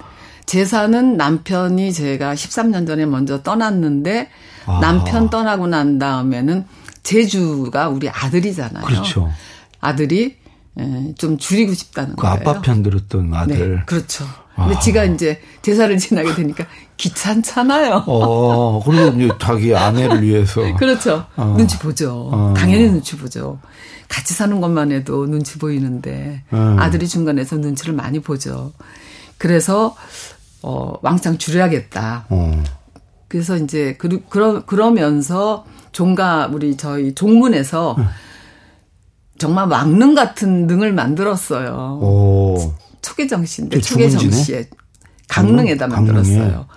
제사. 0.46 0.88
는 0.88 1.18
남편이 1.18 1.94
제가 1.94 2.34
13년 2.34 2.88
전에 2.88 3.06
먼저 3.06 3.42
떠났는데 3.42 4.30
아. 4.66 4.80
남편 4.80 5.30
떠나고 5.30 5.68
난 5.68 6.00
다음에는 6.00 6.66
제주가 7.04 7.90
우리 7.90 8.10
아들이잖아요. 8.10 8.86
그렇죠. 8.86 9.32
아들이 9.80 10.38
예, 10.80 11.14
좀 11.18 11.38
줄이고 11.38 11.74
싶다는 11.74 12.16
그 12.16 12.22
거예요. 12.22 12.36
아빠 12.36 12.62
편 12.62 12.84
들었던 12.84 13.34
아들. 13.34 13.76
네, 13.76 13.84
그렇죠. 13.86 14.26
근데 14.62 14.76
아. 14.76 14.80
지가 14.80 15.04
이제 15.06 15.42
제사를 15.62 15.96
지나게 16.00 16.36
되니까 16.36 16.66
귀찮잖아요. 16.98 18.04
어, 18.08 18.84
그리고 18.84 19.18
이제 19.18 19.30
자기 19.40 19.76
아내를 19.76 20.22
위해서. 20.22 20.62
그렇죠. 20.78 21.26
어. 21.36 21.56
눈치 21.58 21.80
보죠. 21.80 22.30
어. 22.32 22.54
당연히 22.56 22.90
눈치 22.90 23.18
보죠. 23.18 23.60
같이 24.08 24.34
사는 24.34 24.60
것만 24.60 24.92
해도 24.92 25.26
눈치 25.26 25.58
보이는데 25.58 26.44
음. 26.54 26.78
아들이 26.80 27.08
중간에서 27.08 27.58
눈치를 27.58 27.94
많이 27.94 28.20
보죠. 28.20 28.74
그래서 29.38 29.96
어 30.62 30.94
왕창 31.02 31.38
줄여야겠다. 31.38 32.26
어. 32.30 32.64
그래서 33.28 33.56
이제 33.56 33.96
그, 33.98 34.22
그러, 34.30 34.66
그러면서 34.66 35.66
종가 35.94 36.50
우리 36.52 36.76
저희 36.76 37.16
종문에서 37.16 37.96
음. 37.98 38.06
정말 39.38 39.70
왕릉 39.70 40.14
같은 40.14 40.68
능을 40.68 40.92
만들었어요. 40.92 42.00
오. 42.02 42.74
초계정 43.02 43.46
씨인데 43.46 43.82
초계정 43.82 44.30
씨의 44.32 44.68
강릉에다 45.28 45.88
만들었어요. 45.88 46.68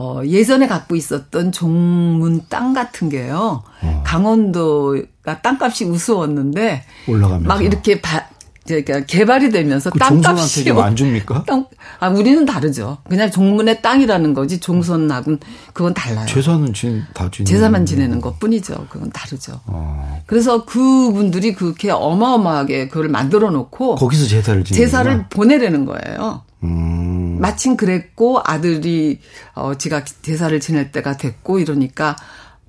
어, 0.00 0.22
예전에 0.24 0.68
갖고 0.68 0.94
있었던 0.94 1.50
종문 1.50 2.42
땅 2.48 2.72
같은 2.72 3.08
게요. 3.08 3.64
어. 3.82 4.02
강원도가 4.06 5.42
땅값이 5.42 5.86
우스웠는데 5.86 6.84
올라가면서 7.08 7.48
막 7.48 7.64
이렇게 7.64 8.00
바, 8.00 8.28
그러니까 8.68 9.06
개발이 9.06 9.50
되면서 9.50 9.90
그 9.90 9.98
땅값이 9.98 10.64
좀안 10.64 10.96
줍니까? 10.96 11.44
땅, 11.46 11.66
아 12.00 12.08
우리는 12.08 12.44
다르죠. 12.44 12.98
그냥 13.08 13.30
종문의 13.30 13.82
땅이라는 13.82 14.34
거지 14.34 14.60
종선하고는 14.60 15.38
그건 15.72 15.94
달라요. 15.94 16.26
제사는 16.26 16.72
진, 16.74 17.04
다 17.14 17.30
지내 17.30 17.44
제사만 17.44 17.86
지내는 17.86 18.20
것 18.20 18.38
뿐이죠. 18.38 18.86
그건 18.88 19.10
다르죠. 19.10 19.60
어. 19.66 20.22
그래서 20.26 20.64
그분들이 20.64 21.54
그렇게 21.54 21.90
어마어마하게 21.90 22.88
그걸 22.88 23.08
만들어 23.08 23.50
놓고 23.50 23.96
거기서 23.96 24.26
제사를 24.26 24.64
지내 24.64 24.78
제사를 24.78 25.24
보내려는 25.30 25.84
거예요. 25.84 26.42
음. 26.64 27.38
마침 27.40 27.76
그랬고 27.76 28.40
아들이 28.44 29.20
어 29.54 29.74
지가 29.74 30.04
제사를 30.22 30.58
지낼 30.60 30.90
때가 30.92 31.16
됐고 31.16 31.60
이러니까 31.60 32.16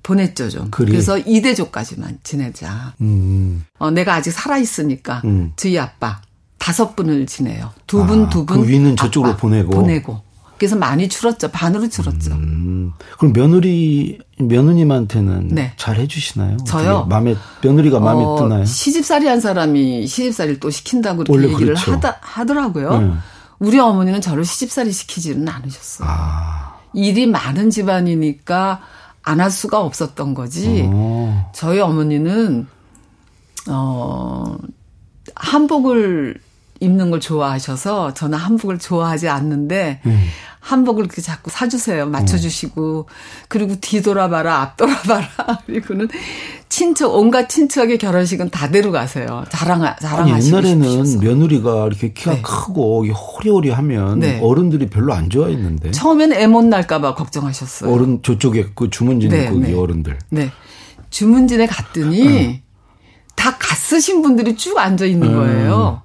보냈죠 0.02 0.48
좀. 0.50 0.70
그리. 0.70 0.92
그래서 0.92 1.18
이대조까지만 1.18 2.20
지내자. 2.22 2.94
음. 3.00 3.64
어 3.78 3.90
내가 3.90 4.14
아직 4.14 4.30
살아 4.30 4.58
있으니까 4.58 5.22
음. 5.24 5.52
저희 5.56 5.78
아빠 5.78 6.20
다섯 6.58 6.94
분을 6.94 7.26
지내요. 7.26 7.70
두 7.86 8.04
분, 8.06 8.24
아, 8.26 8.28
두 8.28 8.44
분. 8.44 8.60
그 8.60 8.68
위는 8.68 8.96
저쪽으로 8.96 9.36
보내고. 9.36 9.70
보내고. 9.70 10.20
그래서 10.58 10.76
많이 10.76 11.08
줄었죠. 11.08 11.48
반으로 11.48 11.88
줄었죠. 11.88 12.32
음. 12.32 12.92
그럼 13.18 13.32
며느리 13.32 14.18
며느님한테는 14.38 15.48
네. 15.48 15.72
잘 15.78 15.96
해주시나요? 15.96 16.58
저요. 16.66 17.06
마음에 17.08 17.34
며느리가 17.62 17.98
마음에 17.98 18.22
어, 18.22 18.36
드나요? 18.38 18.66
시집살이 18.66 19.26
한 19.26 19.40
사람이 19.40 20.06
시집살이를 20.06 20.60
또 20.60 20.68
시킨다고 20.68 21.24
그렇게 21.24 21.44
얘기를 21.44 21.74
그렇죠. 21.74 21.92
하다, 21.92 22.18
하더라고요. 22.20 23.00
네. 23.00 23.12
우리 23.58 23.78
어머니는 23.78 24.20
저를 24.20 24.44
시집살이 24.44 24.92
시키지는 24.92 25.48
않으셨어요. 25.48 26.06
아. 26.10 26.74
일이 26.92 27.26
많은 27.26 27.70
집안이니까 27.70 28.82
안 29.30 29.40
할 29.40 29.50
수가 29.50 29.80
없었던 29.80 30.34
거지. 30.34 30.84
어. 30.92 31.50
저희 31.54 31.80
어머니는 31.80 32.66
어 33.68 34.56
한복을 35.34 36.36
입는 36.80 37.10
걸 37.10 37.20
좋아하셔서 37.20 38.14
저는 38.14 38.38
한복을 38.38 38.78
좋아하지 38.78 39.28
않는데 39.28 40.00
음. 40.06 40.24
한복을 40.60 41.04
이렇게 41.04 41.22
자꾸 41.22 41.50
사주세요. 41.50 42.06
맞춰주시고. 42.06 43.08
그리고 43.48 43.76
뒤돌아봐라, 43.80 44.60
앞돌아봐라. 44.60 45.28
그리고는 45.66 46.08
친척, 46.70 47.14
온갖 47.14 47.48
친척의 47.48 47.98
결혼식은 47.98 48.48
다 48.50 48.70
데려가세요. 48.70 49.44
자랑, 49.50 49.82
자랑하시고 50.00 50.56
아니, 50.56 50.66
옛날에는 50.66 50.88
싶으셔서. 51.04 51.18
며느리가 51.20 51.86
이렇게 51.88 52.12
키가 52.12 52.34
네. 52.36 52.42
크고 52.42 53.06
호리호리하면 53.06 54.20
네. 54.20 54.40
어른들이 54.40 54.86
별로 54.88 55.12
안 55.12 55.28
좋아했는데. 55.28 55.90
처음에는 55.90 56.36
애못 56.36 56.64
날까봐 56.66 57.16
걱정하셨어요. 57.16 57.92
어른, 57.92 58.22
저쪽에 58.22 58.68
그 58.74 58.88
주문진 58.88 59.30
네, 59.30 59.50
거기 59.50 59.60
네. 59.60 59.74
어른들. 59.74 60.16
네. 60.30 60.50
주문진에 61.10 61.66
갔더니 61.66 62.62
다 63.34 63.56
갔으신 63.58 64.22
분들이 64.22 64.54
쭉 64.54 64.78
앉아 64.78 65.06
있는 65.06 65.34
거예요. 65.34 66.02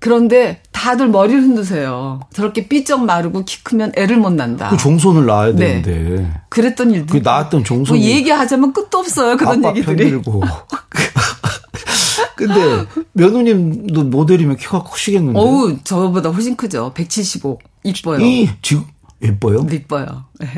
그런데 0.00 0.62
다들 0.80 1.08
머리를 1.08 1.42
흔드세요. 1.42 2.20
저렇게 2.32 2.66
삐쩍 2.66 3.04
마르고 3.04 3.44
키 3.44 3.62
크면 3.62 3.92
애를 3.98 4.16
못 4.16 4.32
난다. 4.32 4.70
그 4.70 4.78
종손을 4.78 5.26
낳아야 5.26 5.52
네. 5.52 5.82
되는데. 5.82 6.32
그랬던 6.48 6.92
일도. 6.92 7.12
그 7.12 7.20
낳았던 7.22 7.64
종손. 7.64 7.98
뭐 7.98 8.06
얘기하자면 8.06 8.72
끝도 8.72 8.96
없어요. 8.96 9.36
그런 9.36 9.62
얘기들이. 9.62 9.84
편들고. 9.84 10.40
근데 12.34 12.86
며느님도 13.12 14.04
모델이면 14.04 14.56
키가 14.56 14.84
크시겠는데. 14.84 15.38
어우, 15.38 15.76
저보다 15.84 16.30
훨씬 16.30 16.56
크죠. 16.56 16.92
175. 16.94 17.58
이뻐요. 17.84 18.20
이 18.24 18.48
지금 18.62 18.84
예뻐요? 19.20 19.66
이뻐요. 19.70 20.06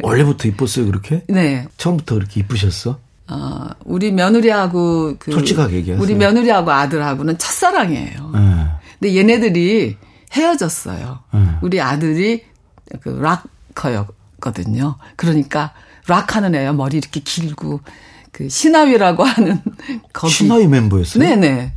원래부터 0.04 0.46
이뻤어요, 0.46 0.86
그렇게? 0.86 1.24
네. 1.26 1.66
처음부터 1.78 2.14
그렇게 2.14 2.38
이쁘셨어? 2.42 2.96
어, 3.28 3.66
우리 3.84 4.12
며느리하고 4.12 5.16
그 5.18 5.32
솔직하게 5.32 5.78
얘기하세요. 5.78 6.00
우리 6.00 6.14
며느리하고 6.14 6.70
아들하고는 6.70 7.38
첫사랑이에요. 7.38 8.30
네. 8.34 8.66
근데 9.00 9.16
얘네들이 9.16 9.96
헤어졌어요. 10.32 11.20
음. 11.34 11.58
우리 11.62 11.80
아들이 11.80 12.44
그 13.00 13.08
락커였거든요. 13.08 14.96
그러니까 15.16 15.72
락하는 16.06 16.54
애요. 16.54 16.72
머리 16.72 16.98
이렇게 16.98 17.20
길고 17.20 17.80
그 18.32 18.48
신하위라고 18.48 19.24
하는 19.24 19.60
거기 20.12 20.32
신하위 20.32 20.66
멤버였어요. 20.66 21.22
네네. 21.22 21.74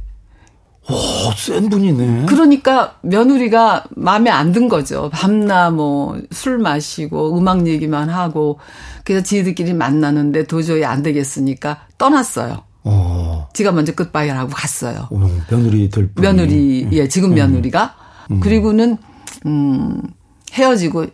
오, 0.88 0.94
센 1.36 1.68
분이네. 1.70 2.28
그러니까 2.28 2.96
며느리가 3.02 3.86
마음에 3.96 4.30
안 4.30 4.52
든 4.54 4.70
거죠. 4.70 5.10
밤나 5.12 5.72
뭐 5.72 6.16
술 6.32 6.60
마시고 6.60 7.38
음악 7.38 7.66
얘기만 7.68 8.10
하고 8.10 8.60
그래서 9.04 9.24
지들끼리 9.24 9.74
만나는데 9.74 10.46
도저히 10.46 10.86
안 10.86 11.02
되겠으니까 11.02 11.88
떠났어요. 11.98 12.64
어. 12.84 13.50
지가 13.54 13.72
먼저 13.72 13.94
끝바이를 13.96 14.38
하고 14.38 14.52
갔어요. 14.52 15.08
어, 15.10 15.42
며느리들 15.50 16.12
며느리 16.22 16.88
예 16.92 17.08
지금 17.08 17.32
음. 17.32 17.36
며느리가 17.36 17.96
음. 18.32 18.40
그리고는 18.40 18.98
음 19.46 20.02
헤어지고 20.54 21.08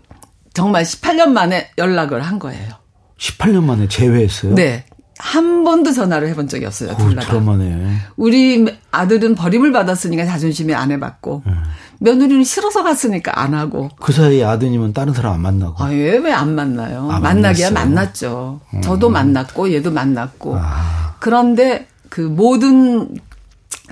정말 0.54 0.84
18년 0.84 1.30
만에 1.30 1.70
연락을 1.78 2.22
한 2.22 2.40
거예요. 2.40 2.74
18년 3.18 3.64
만에 3.64 3.88
재회했어요? 3.88 4.56
네. 4.56 4.86
한 5.18 5.64
번도 5.64 5.92
전화를 5.92 6.28
해본 6.30 6.48
적이 6.48 6.66
없어요. 6.66 6.98
둘 6.98 7.16
다. 7.16 7.22
드라마네. 7.22 7.96
우리 8.18 8.66
아들은 8.90 9.36
버림을 9.36 9.72
받았으니까 9.72 10.26
자존심이 10.26 10.74
안 10.74 10.92
해봤고 10.92 11.44
네. 11.46 11.54
며느리는 12.00 12.44
싫어서 12.44 12.84
갔으니까 12.84 13.40
안 13.40 13.54
하고. 13.54 13.90
그 14.02 14.12
사이에 14.12 14.44
아드님은 14.44 14.94
다른 14.94 15.14
사람 15.14 15.34
안 15.34 15.42
만나고. 15.42 15.84
아, 15.84 15.90
왜왜 15.90 16.32
안 16.32 16.56
만나요? 16.56 17.08
아, 17.12 17.20
만나기야 17.20 17.70
만났죠. 17.70 18.62
음. 18.74 18.82
저도 18.82 19.12
만났고 19.12 19.72
얘도 19.72 19.92
만났고. 19.92 20.58
아. 20.60 21.16
그런데 21.20 21.88
그 22.10 22.22
모든 22.22 23.16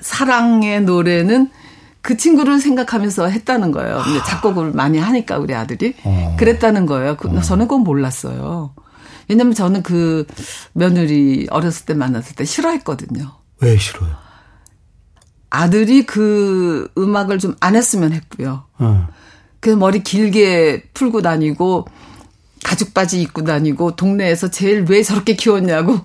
사랑의 0.01 0.81
노래는 0.81 1.51
그 2.01 2.18
친구를 2.18 2.60
생각하면서 2.60 3.27
했다는 3.27 3.72
거예요. 3.72 4.01
작곡을 4.25 4.72
많이 4.72 4.98
하니까 4.98 5.38
우리 5.38 5.53
아들이 5.53 5.94
어. 6.03 6.36
그랬다는 6.39 6.86
거예요. 6.86 7.18
그, 7.18 7.27
어. 7.29 7.41
저는 7.41 7.68
그건 7.68 7.84
몰랐어요. 7.84 8.74
왜냐면 9.27 9.53
저는 9.53 9.84
그 9.84 10.25
며느리 10.74 11.48
어렸을 11.51 11.86
때 11.86 11.94
만났을 11.94 12.36
때 12.36 12.46
싫어했거든요. 12.46 13.32
왜 13.62 13.77
싫어요? 13.77 14.15
아들이 15.51 16.06
그 16.06 16.89
음악을 16.98 17.39
좀 17.39 17.56
안 17.60 17.75
했으면 17.75 18.13
했고요. 18.13 18.63
어. 18.79 19.08
그 19.60 19.70
머리 19.70 20.01
길게 20.03 20.84
풀고 20.94 21.22
다니고 21.22 21.86
가죽 22.63 22.94
바지 22.94 23.22
입고 23.22 23.44
다니고 23.44 23.96
동네에서 23.96 24.50
제일 24.51 24.86
왜 24.89 25.03
저렇게 25.03 25.36
키웠냐고 25.36 26.00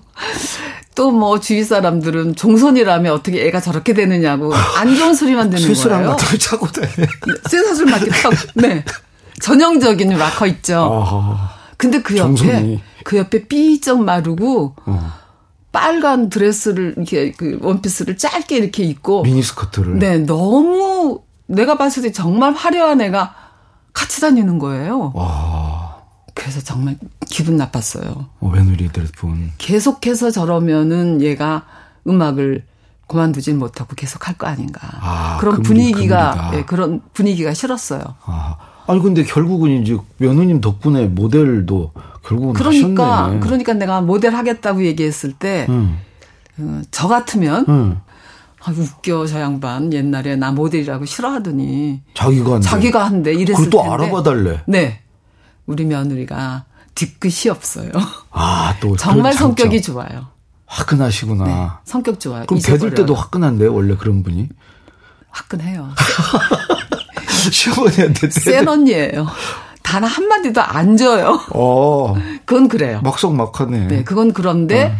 또 0.95 1.11
뭐 1.11 1.39
주위 1.39 1.63
사람들은 1.63 2.35
종손이라면 2.35 3.11
어떻게 3.13 3.45
애가 3.47 3.61
저렇게 3.61 3.93
되느냐고 3.93 4.53
안 4.53 4.95
좋은 4.95 5.13
소리만 5.13 5.49
듣는 5.49 5.61
거예요. 5.61 5.75
쇠술랑 5.75 6.05
같은 6.05 6.27
걸 6.27 6.39
차고 6.39 6.67
다녀. 6.67 6.87
쇠사슬 7.49 7.85
맞게 7.85 8.09
타고. 8.09 8.35
네. 8.55 8.83
전형적인 9.41 10.09
락커 10.17 10.47
있죠. 10.47 10.79
어. 10.89 11.37
근데 11.77 12.01
그 12.01 12.17
옆에 12.17 12.35
정성이. 12.35 12.81
그 13.03 13.17
옆에 13.17 13.47
삐쩍 13.47 14.01
마르고 14.03 14.75
어. 14.85 15.11
빨간 15.71 16.29
드레스를 16.29 16.93
이렇게 16.97 17.31
그 17.33 17.59
원피스를 17.61 18.17
짧게 18.17 18.57
이렇게 18.57 18.83
입고 18.83 19.23
미니스커트를 19.23 19.99
네 19.99 20.17
너무 20.19 21.21
내가 21.47 21.77
봤을 21.77 22.01
때 22.03 22.11
정말 22.13 22.53
화려한 22.53 23.01
애가 23.01 23.35
같이 23.93 24.21
다니는 24.21 24.57
거예요. 24.59 25.11
와. 25.13 25.95
그래서 26.33 26.61
정말 26.61 26.97
기분 27.25 27.57
나빴어요. 27.57 28.27
어, 28.39 28.49
며느리들 28.49 29.03
분 29.17 29.51
계속해서 29.57 30.31
저러면은 30.31 31.21
얘가 31.21 31.65
음악을 32.07 32.63
그만두질 33.07 33.55
못하고 33.55 33.95
계속 33.95 34.27
할 34.27 34.35
거 34.37 34.47
아닌가. 34.47 34.81
아, 35.01 35.37
그런 35.39 35.55
금리, 35.55 35.67
분위기가 35.67 36.51
예, 36.55 36.63
그런 36.63 37.01
분위기가 37.13 37.53
싫었어요. 37.53 38.01
아. 38.25 38.57
아니 38.87 39.01
근데 39.01 39.23
결국은 39.23 39.81
이제 39.81 39.97
며느님 40.17 40.61
덕분에 40.61 41.07
모델도 41.07 41.91
결국은 42.23 42.53
그러니까 42.53 43.23
하셨네. 43.25 43.39
그러니까 43.39 43.73
내가 43.73 44.01
모델 44.01 44.35
하겠다고 44.35 44.85
얘기했을 44.85 45.33
때저 45.33 45.71
음. 45.71 45.97
어, 46.59 47.07
같으면 47.07 47.65
음. 47.67 47.99
아 48.63 48.71
웃겨 48.71 49.25
저 49.27 49.39
양반 49.39 49.91
옛날에 49.93 50.35
나 50.35 50.51
모델이라고 50.51 51.05
싫어하더니 51.05 52.01
자기가 52.15 52.53
한대. 52.55 52.67
자기가 52.67 53.05
한대 53.05 53.33
이랬을 53.33 53.69
또 53.69 53.83
알아봐 53.91 54.23
달래. 54.23 54.61
네. 54.67 55.01
우리 55.67 55.85
며느리가 55.85 56.65
뒤끝이 56.95 57.49
없어요. 57.49 57.91
아, 58.31 58.75
또 58.79 58.95
정말 58.97 59.33
성격이 59.33 59.81
좋아요. 59.81 60.27
화끈하시구나. 60.65 61.43
네, 61.45 61.67
성격 61.83 62.19
좋아요. 62.19 62.45
그럼 62.47 62.61
배들 62.65 62.95
때도 62.95 63.13
화끈한데 63.13 63.67
원래 63.67 63.95
그런 63.95 64.23
분이? 64.23 64.49
화끈해요. 65.29 65.91
시어머니한테 67.51 68.29
센 68.31 68.67
언니예요. 68.67 69.27
단 69.83 70.03
한마디도 70.03 70.61
안 70.61 70.97
줘요. 70.97 71.39
어. 71.53 72.15
그건 72.45 72.67
그래요. 72.67 73.01
막속막하네. 73.03 73.87
네, 73.87 74.03
그건 74.03 74.33
그런데 74.33 74.85
어. 74.85 74.91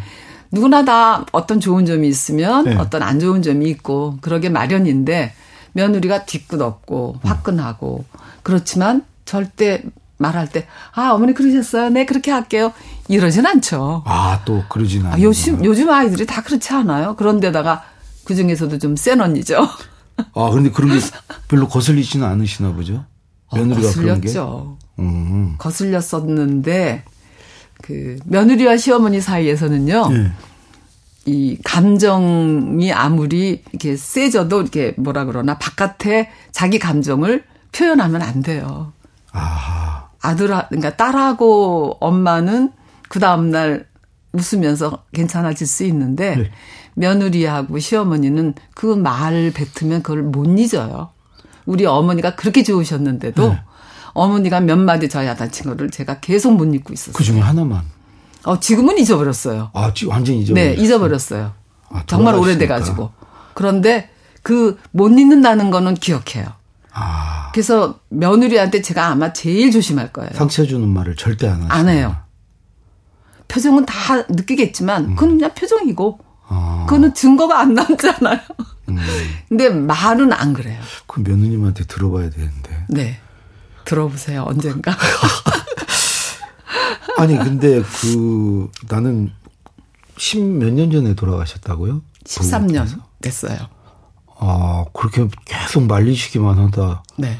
누구나 0.51 0.85
다 0.85 1.25
어떤 1.31 1.59
좋은 1.59 1.85
점이 1.85 2.07
있으면 2.07 2.65
네. 2.65 2.75
어떤 2.75 3.01
안 3.01 3.19
좋은 3.19 3.41
점이 3.41 3.67
있고 3.69 4.17
그러게 4.21 4.49
마련인데 4.49 5.33
며느리가 5.73 6.25
뒤끝 6.25 6.61
없고 6.61 7.19
음. 7.23 7.27
화끈하고 7.27 8.05
그렇지만 8.43 9.03
절대 9.25 9.83
말할 10.17 10.49
때, 10.49 10.67
아, 10.93 11.09
어머니 11.11 11.33
그러셨어요? 11.33 11.89
네, 11.89 12.05
그렇게 12.05 12.31
할게요. 12.31 12.71
이러진 13.07 13.45
않죠. 13.45 14.03
아, 14.05 14.41
또 14.45 14.63
그러진 14.69 15.01
않아요. 15.01 15.13
아, 15.15 15.19
요즘, 15.21 15.63
요즘 15.65 15.89
아이들이 15.89 16.25
다 16.25 16.41
그렇지 16.41 16.73
않아요? 16.73 17.15
그런데다가 17.15 17.83
그 18.23 18.33
중에서도 18.35 18.77
좀 18.79 18.95
센 18.95 19.21
언니죠. 19.21 19.67
아, 20.33 20.49
그런데 20.49 20.71
그런 20.71 20.97
게 20.97 21.05
별로 21.47 21.67
거슬리지는 21.67 22.25
않으시나 22.25 22.71
보죠? 22.73 23.05
어, 23.47 23.57
며느리가 23.57 23.87
어, 23.87 23.91
거슬렸죠. 23.91 24.77
음. 24.99 25.55
거슬렸었는데 25.57 27.03
그 27.81 28.17
며느리와 28.25 28.77
시어머니 28.77 29.19
사이에서는요. 29.21 30.09
네. 30.09 30.31
이 31.25 31.57
감정이 31.63 32.93
아무리 32.93 33.63
이렇게 33.71 33.97
세져도 33.97 34.61
이렇게 34.61 34.93
뭐라 34.97 35.25
그러나 35.25 35.57
바깥에 35.57 36.29
자기 36.51 36.79
감정을 36.79 37.43
표현하면 37.71 38.21
안 38.21 38.41
돼요. 38.41 38.93
아. 39.33 39.64
아들, 40.25 40.47
그러니까 40.47 40.95
딸하고 40.95 41.97
엄마는 41.99 42.71
그 43.09 43.19
다음날 43.19 43.87
웃으면서 44.33 45.03
괜찮아질 45.13 45.65
수 45.67 45.83
있는데 45.85 46.35
네. 46.35 46.51
며느리하고 46.95 47.79
시어머니는 47.79 48.53
그말 48.73 49.51
뱉으면 49.53 50.01
그걸 50.03 50.23
못 50.23 50.45
잊어요. 50.59 51.09
우리 51.65 51.85
어머니가 51.85 52.35
그렇게 52.35 52.63
좋으셨는데도 52.63 53.49
네. 53.49 53.61
어머니가 54.13 54.61
몇 54.61 54.77
마디 54.77 55.09
저희 55.09 55.27
아다친 55.27 55.65
거를 55.65 55.89
제가 55.89 56.19
계속 56.19 56.53
못 56.55 56.73
잊고 56.73 56.93
있었어요. 56.93 57.13
그 57.13 57.23
중에 57.23 57.39
하나만. 57.39 57.83
어, 58.43 58.59
지금은 58.59 58.97
잊어버렸어요. 58.97 59.71
아, 59.73 59.93
지금 59.93 60.13
완전히 60.13 60.41
잊어버렸어요. 60.41 60.75
네, 60.75 60.81
잊어버렸어요. 60.81 61.51
아, 61.89 62.03
정말 62.07 62.35
오래돼 62.35 62.67
가지고. 62.67 63.11
그런데 63.53 64.09
그 64.43 64.77
못 64.91 65.09
잊는다는 65.09 65.71
거는 65.71 65.95
기억해요. 65.95 66.45
아. 66.97 67.51
그래서 67.53 67.99
며느리한테 68.09 68.81
제가 68.81 69.07
아마 69.07 69.33
제일 69.33 69.69
조심할 69.69 70.13
거예요. 70.13 70.31
상처 70.33 70.65
주는 70.65 70.87
말을 70.87 71.15
절대 71.17 71.47
안 71.47 71.61
하죠. 71.63 71.73
안 71.73 71.89
해요. 71.89 72.15
표정은 73.49 73.85
다 73.85 74.23
느끼겠지만 74.29 75.15
그건 75.15 75.37
그냥 75.37 75.53
표정이고 75.53 76.19
아. 76.47 76.85
그거는 76.87 77.13
증거가 77.13 77.59
안 77.59 77.73
남잖아요. 77.73 78.39
음. 78.89 78.97
근데 79.49 79.69
말은 79.69 80.31
안 80.31 80.53
그래요. 80.53 80.81
그 81.05 81.19
며느님한테 81.19 81.83
들어봐야 81.85 82.29
되는데. 82.29 82.85
네. 82.87 83.19
들어보세요. 83.83 84.45
언젠가. 84.47 84.95
아니 87.17 87.37
근데 87.37 87.81
그 87.81 88.69
나는 88.89 89.31
십몇년 90.17 90.91
전에 90.91 91.13
돌아가셨다고요? 91.13 92.01
13년 92.23 93.01
됐어요. 93.21 93.57
아, 94.37 94.85
그렇게 94.93 95.27
계속 95.45 95.83
말리시기만 95.87 96.57
하다. 96.57 97.03
네. 97.17 97.37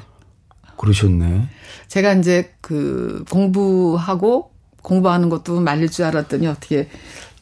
그러셨네. 0.78 1.50
제가 1.88 2.14
이제 2.14 2.54
그 2.62 3.24
공부하고 3.30 4.52
공부하는 4.82 5.30
것도 5.30 5.60
말릴 5.62 5.90
줄 5.90 6.06
알았더니 6.06 6.48
어떻게 6.48 6.90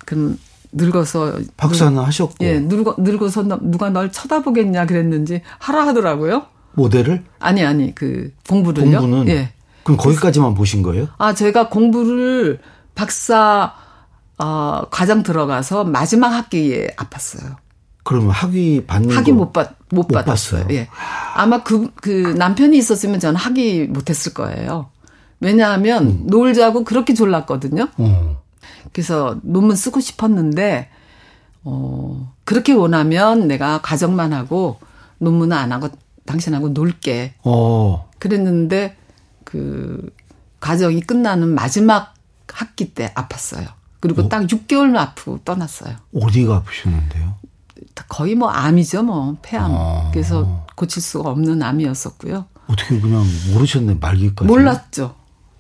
그럼 0.06 0.38
늙어서 0.72 1.40
박사는 1.58 1.94
늙, 1.94 2.02
하셨고 2.02 2.36
예 2.42 2.60
늙어 2.60 2.96
늙어서 2.98 3.44
누가 3.62 3.90
널 3.90 4.12
쳐다보겠냐 4.12 4.86
그랬는지 4.86 5.42
하라 5.60 5.88
하더라고요. 5.88 6.46
모델을? 6.74 7.24
아니 7.40 7.64
아니 7.64 7.94
그 7.94 8.32
공부를요. 8.48 9.00
공부는 9.00 9.30
예. 9.30 9.54
그럼 9.84 9.98
거기까지만 9.98 10.56
보신 10.56 10.82
거예요? 10.82 11.08
아 11.18 11.34
제가 11.34 11.70
공부를 11.70 12.60
박사 12.96 13.74
어, 14.38 14.82
과정 14.90 15.22
들어가서 15.24 15.84
마지막 15.84 16.30
학기에 16.30 16.88
아팠어요. 16.98 17.56
그러면 18.04 18.32
학위 18.32 18.86
받는 18.86 19.16
학위 19.16 19.32
못 19.32 19.54
받, 19.54 19.76
못, 19.90 20.02
못 20.02 20.08
받았어요. 20.10 20.68
예. 20.72 20.90
아마 21.36 21.64
그, 21.64 21.92
그 21.96 22.10
남편이 22.38 22.78
있었으면 22.78 23.20
저는 23.20 23.38
학위 23.38 23.88
못 23.88 24.10
했을 24.10 24.34
거예요. 24.34 24.90
왜냐하면 25.40 26.08
음. 26.08 26.24
놀자고 26.28 26.84
그렇게 26.84 27.14
졸랐거든요. 27.14 27.90
어. 27.98 28.42
그래서 28.92 29.40
논문 29.42 29.76
쓰고 29.76 30.00
싶었는데, 30.00 30.90
어, 31.64 32.34
그렇게 32.44 32.74
원하면 32.74 33.48
내가 33.48 33.82
과정만 33.82 34.34
하고 34.34 34.80
논문은 35.20 35.56
안 35.56 35.72
하고 35.72 35.90
당신하고 36.26 36.70
놀게. 36.70 37.36
어. 37.44 38.10
그랬는데, 38.20 38.98
그, 39.44 40.10
과정이 40.60 41.02
끝나는 41.02 41.50
마지막 41.50 42.14
학기 42.48 42.94
때 42.94 43.14
아팠어요. 43.16 43.68
그리고 44.00 44.24
어? 44.24 44.30
딱 44.30 44.44
6개월 44.44 44.96
아프고 44.98 45.40
떠났어요. 45.44 45.96
어디가 46.16 46.58
아프셨는데요? 46.58 47.36
거의 48.10 48.36
뭐 48.36 48.50
암이죠, 48.50 49.04
뭐 49.04 49.38
폐암. 49.42 49.72
아. 49.74 50.10
그래서 50.12 50.66
고칠 50.76 51.02
수가 51.02 51.30
없는 51.30 51.62
암이었었고요. 51.62 52.46
어떻게 52.68 53.00
그냥 53.00 53.26
모르셨네 53.52 53.96
말기까지? 54.00 54.48
몰랐죠. 54.48 55.16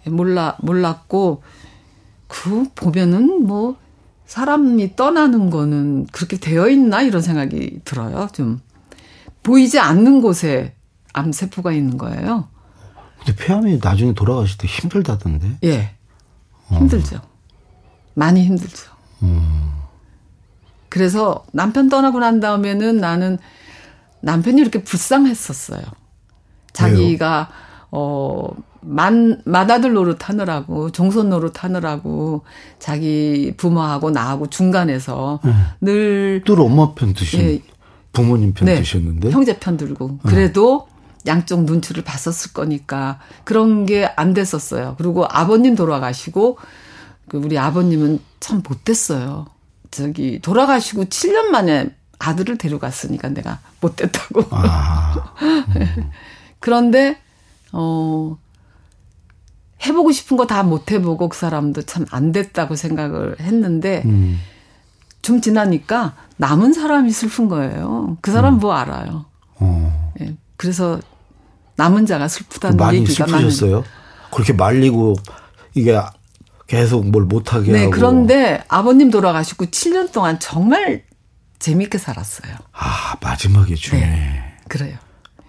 몰라 0.05 0.57
몰랐고 0.61 1.43
그 2.27 2.65
보면은 2.75 3.45
뭐 3.45 3.77
사람이 4.25 4.95
떠나는 4.95 5.49
거는 5.49 6.07
그렇게 6.11 6.37
되어 6.37 6.67
있나 6.69 7.01
이런 7.01 7.21
생각이 7.21 7.81
들어요. 7.85 8.27
좀 8.33 8.61
보이지 9.43 9.79
않는 9.79 10.21
곳에 10.21 10.75
암 11.13 11.31
세포가 11.31 11.73
있는 11.73 11.97
거예요. 11.97 12.47
근데 13.17 13.35
폐암이 13.35 13.79
나중에 13.81 14.13
돌아가실 14.13 14.57
때 14.57 14.67
힘들다던데? 14.67 15.59
예. 15.65 15.95
힘들죠. 16.69 17.17
어. 17.17 17.21
많이 18.15 18.43
힘들죠. 18.43 18.91
음. 19.21 19.71
그래서 20.93 21.43
남편 21.53 21.89
떠나고 21.89 22.19
난 22.19 22.39
다음에는 22.39 22.97
나는 22.97 23.39
남편이 24.21 24.61
이렇게 24.61 24.83
불쌍했었어요. 24.83 25.81
자기가 26.71 27.49
어, 27.89 28.47
만, 28.81 29.41
맏아들 29.43 29.93
노릇 29.93 30.29
하느라고, 30.29 30.91
종손 30.91 31.29
노릇 31.31 31.63
하느라고, 31.63 32.43
자기 32.77 33.55
부모하고 33.57 34.11
나하고 34.11 34.51
중간에서 34.51 35.39
네. 35.43 35.53
늘. 35.81 36.43
늘 36.45 36.59
엄마 36.59 36.93
편 36.93 37.13
드신, 37.13 37.39
예, 37.39 37.61
부모님 38.11 38.53
편 38.53 38.67
네, 38.67 38.75
드셨는데? 38.75 39.31
형제 39.31 39.57
편 39.57 39.77
들고. 39.77 40.19
그래도 40.19 40.87
네. 41.23 41.31
양쪽 41.31 41.63
눈치를 41.63 42.03
봤었을 42.03 42.53
거니까 42.53 43.19
그런 43.45 43.87
게 43.87 44.07
안 44.15 44.35
됐었어요. 44.35 44.93
그리고 44.99 45.25
아버님 45.27 45.73
돌아가시고, 45.75 46.59
그 47.29 47.37
우리 47.37 47.57
아버님은 47.57 48.19
참 48.39 48.61
못됐어요. 48.67 49.52
저기, 49.93 50.39
돌아가시고 50.41 51.05
7년 51.05 51.45
만에 51.45 51.89
아들을 52.19 52.57
데려갔으니까 52.57 53.29
내가 53.29 53.59
못됐다고. 53.81 54.45
아, 54.51 55.33
음. 55.41 56.09
그런데, 56.59 57.17
어, 57.71 58.37
해보고 59.85 60.11
싶은 60.11 60.37
거 60.37 60.45
다 60.47 60.63
못 60.63 60.91
해보고 60.91 61.29
그 61.29 61.37
사람도 61.37 61.81
참 61.83 62.05
안 62.11 62.31
됐다고 62.31 62.75
생각을 62.75 63.39
했는데, 63.39 64.01
음. 64.05 64.39
좀 65.21 65.41
지나니까 65.41 66.15
남은 66.37 66.73
사람이 66.73 67.11
슬픈 67.11 67.47
거예요. 67.47 68.17
그 68.21 68.31
사람 68.31 68.55
음. 68.55 68.59
뭐 68.59 68.73
알아요. 68.73 69.25
어. 69.55 70.13
예, 70.21 70.35
그래서 70.57 70.99
남은 71.75 72.05
자가 72.05 72.27
슬프다는 72.27 72.77
많이 72.77 72.99
얘기가 72.99 73.25
슬프셨어요? 73.27 73.71
많은. 73.71 73.83
그렇게 74.31 74.53
말리고 74.53 75.15
이게 75.75 75.99
계속 76.73 77.07
뭘 77.07 77.25
못하게 77.25 77.71
네, 77.71 77.79
하고. 77.81 77.91
그런데 77.91 78.63
아버님 78.67 79.11
돌아가시고 79.11 79.67
7년 79.67 80.11
동안 80.11 80.39
정말 80.39 81.03
재밌게 81.59 81.99
살았어요. 81.99 82.55
아, 82.71 83.15
마지막에 83.21 83.75
중에. 83.75 83.99
네, 83.99 84.55
그래요. 84.67 84.97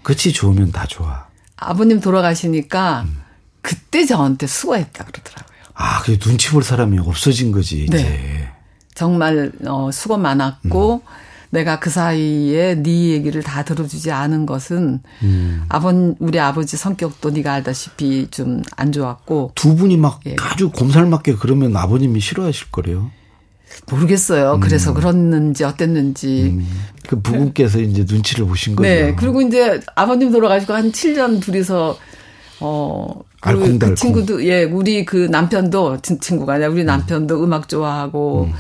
끝이 0.03 0.35
좋으면 0.35 0.71
다 0.71 0.85
좋아. 0.87 1.27
아버님 1.57 2.01
돌아가시니까 2.01 3.07
음. 3.07 3.23
그때 3.63 4.05
저한테 4.05 4.47
수고했다 4.47 5.03
그러더라고요. 5.05 5.59
아, 5.73 6.03
그 6.03 6.19
눈치 6.19 6.51
볼 6.51 6.63
사람이 6.63 6.99
없어진 6.99 7.53
거지, 7.53 7.85
이제. 7.85 7.97
네. 7.97 8.51
정말 8.95 9.51
어 9.67 9.91
수고 9.93 10.19
많았고 10.19 10.95
음. 10.97 11.01
내가 11.55 11.79
그 11.79 11.89
사이에 11.89 12.83
네 12.83 13.09
얘기를 13.11 13.43
다 13.43 13.65
들어주지 13.65 14.11
않은 14.11 14.47
것은 14.47 15.01
음. 15.23 15.65
아버 15.69 15.93
우리 16.19 16.39
아버지 16.39 16.77
성격도 16.77 17.31
네가 17.31 17.53
알다시피 17.53 18.29
좀 18.31 18.63
안 18.77 18.93
좋았고 18.93 19.53
두 19.55 19.77
분이 19.77 19.97
막 19.97 20.21
예. 20.27 20.37
아주 20.41 20.71
곰살맞게 20.71 21.37
그러면 21.37 21.77
아버님이 21.77 22.21
싫어하실 22.21 22.71
거래요. 22.71 23.11
모르겠어요. 23.91 24.55
음. 24.55 24.61
그래서 24.61 24.95
그랬는지 24.95 25.65
어땠는지. 25.65 26.55
음. 26.55 26.69
그 27.09 27.21
부부께서 27.21 27.81
이제 27.81 28.05
눈치를 28.09 28.47
보신 28.47 28.77
거죠. 28.77 28.89
네. 28.89 29.15
그리고 29.15 29.43
이제 29.43 29.81
아버님 29.95 30.31
돌아가시고 30.31 30.73
한 30.73 30.93
7년 30.93 31.41
둘이서 31.41 31.99
어, 32.61 33.21
그, 33.41 33.79
그 33.79 33.95
친구도, 33.95 34.45
예, 34.47 34.63
우리 34.63 35.05
그 35.05 35.27
남편도, 35.27 35.99
친구가 36.01 36.55
아니라 36.55 36.71
우리 36.71 36.83
음. 36.83 36.87
남편도 36.87 37.45
음. 37.45 37.53
악 37.53 37.69
좋아하고, 37.69 38.45
음. 38.45 38.55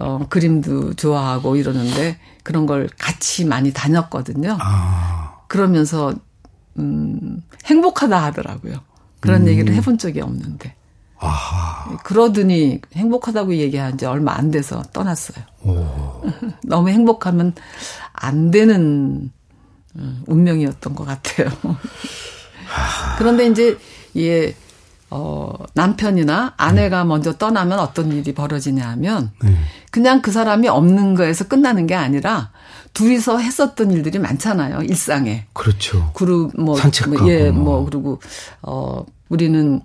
어, 0.00 0.26
그림도 0.28 0.94
좋아하고 0.94 1.56
이러는데 1.56 2.18
그런 2.42 2.66
걸 2.66 2.88
같이 2.98 3.44
많이 3.44 3.72
다녔거든요. 3.72 4.56
아. 4.60 5.40
그러면서, 5.46 6.14
음, 6.78 7.42
행복하다 7.66 8.24
하더라고요. 8.24 8.76
그런 9.20 9.42
음. 9.42 9.48
얘기를 9.48 9.74
해본 9.74 9.98
적이 9.98 10.22
없는데. 10.22 10.74
아하. 11.18 11.98
그러더니 11.98 12.80
행복하다고 12.94 13.56
얘기한 13.56 13.98
지 13.98 14.06
얼마 14.06 14.32
안 14.32 14.50
돼서 14.50 14.82
떠났어요. 14.94 15.44
너무 16.64 16.88
행복하면 16.88 17.54
안 18.12 18.50
되는 18.50 19.30
음, 19.96 20.22
운명이었던 20.26 20.94
것 20.94 21.04
같아요. 21.04 21.50
그런데 23.18 23.48
이제 23.48 23.76
예, 24.16 24.54
어, 25.10 25.52
남편이나 25.74 26.54
아내가 26.56 27.02
음. 27.02 27.08
먼저 27.08 27.32
떠나면 27.32 27.80
어떤 27.80 28.12
일이 28.12 28.32
벌어지냐 28.32 28.88
하면 28.90 29.32
네. 29.42 29.54
그냥 29.90 30.22
그 30.22 30.30
사람이 30.30 30.68
없는 30.68 31.16
거에서 31.16 31.48
끝나는 31.48 31.86
게 31.86 31.94
아니라 31.96 32.50
둘이서 32.94 33.38
했었던 33.38 33.90
일들이 33.90 34.18
많잖아요. 34.18 34.82
일상에. 34.82 35.46
그렇죠. 35.52 36.12
그룹 36.14 36.52
뭐, 36.56 36.76
산책하고 36.76 37.22
뭐, 37.22 37.30
예, 37.30 37.50
뭐 37.50 37.84
그리고 37.84 38.20
어 38.62 39.04
우리는 39.28 39.80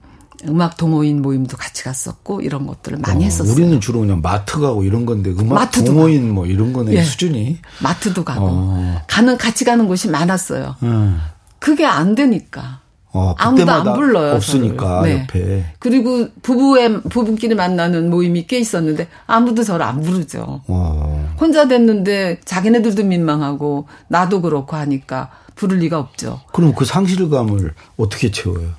음악 0.48 0.78
동호인 0.78 1.22
모임도 1.22 1.58
같이 1.58 1.84
갔었고 1.84 2.42
이런 2.42 2.68
것들을 2.68 3.00
많이 3.00 3.24
어, 3.24 3.26
했었어요. 3.26 3.52
우리는 3.52 3.80
주로 3.82 4.02
그냥 4.02 4.22
마트 4.22 4.60
가고 4.60 4.84
이런 4.84 5.08
건데 5.08 5.32
음악 5.32 5.72
동호인 5.72 6.22
가고. 6.22 6.34
뭐 6.34 6.46
이런 6.46 6.72
거는 6.72 6.94
예. 6.94 7.02
수준이 7.02 7.60
마트도 7.82 8.24
가고 8.24 8.46
어. 8.48 9.02
가는 9.08 9.38
같이 9.38 9.66
가는 9.66 9.88
곳이 9.88 10.10
많았어요. 10.10 10.76
음. 10.84 11.20
그게 11.60 11.86
안 11.86 12.14
되니까. 12.14 12.85
어, 13.15 13.34
아무도 13.38 13.71
안 13.71 13.93
불러요. 13.93 14.36
없으니까 14.36 15.01
네. 15.04 15.21
옆에. 15.21 15.65
그리고 15.80 16.28
부부의 16.41 17.04
부부끼리 17.04 17.56
만나는 17.56 18.10
모임이 18.10 18.45
꽤 18.45 18.60
있었는데 18.60 19.08
아무도 19.25 19.63
저를 19.63 19.86
안 19.86 20.01
부르죠. 20.01 20.62
어. 20.67 21.36
혼자 21.39 21.65
됐는데 21.65 22.41
자기네들도 22.43 23.06
민망하고 23.06 23.88
나도 24.10 24.41
그렇고 24.41 24.75
하니까 24.75 25.32
부를 25.56 25.78
리가 25.78 25.97
없죠. 25.97 26.41
그럼 26.51 26.73
그 26.75 26.84
상실감을 26.84 27.73
어떻게 27.95 28.32
채워요? 28.32 28.71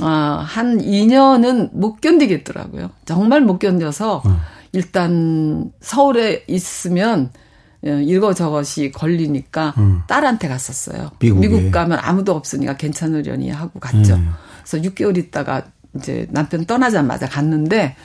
아, 0.00 0.44
한 0.46 0.78
2년은 0.78 1.70
못 1.72 2.02
견디겠더라고요. 2.02 2.90
정말 3.06 3.40
못 3.40 3.58
견뎌서 3.58 4.22
어. 4.22 4.40
일단 4.72 5.72
서울에 5.80 6.44
있으면 6.46 7.30
이거 7.82 8.28
어, 8.28 8.34
저것이 8.34 8.90
걸리니까 8.90 9.74
음. 9.78 10.02
딸한테 10.06 10.48
갔었어요. 10.48 11.10
미국에. 11.18 11.48
미국 11.48 11.70
가면 11.70 11.98
아무도 12.02 12.34
없으니까 12.34 12.76
괜찮으려니 12.76 13.50
하고 13.50 13.80
갔죠. 13.80 14.14
음. 14.14 14.32
그래서 14.62 14.88
6개월 14.88 15.16
있다가 15.16 15.62
이제 15.96 16.26
남편 16.30 16.66
떠나자마자 16.66 17.26
갔는데 17.26 17.96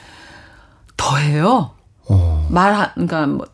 더해요. 0.96 1.72
어. 2.08 2.48
말 2.50 2.92
그러니까 2.94 3.26
뭐 3.26 3.46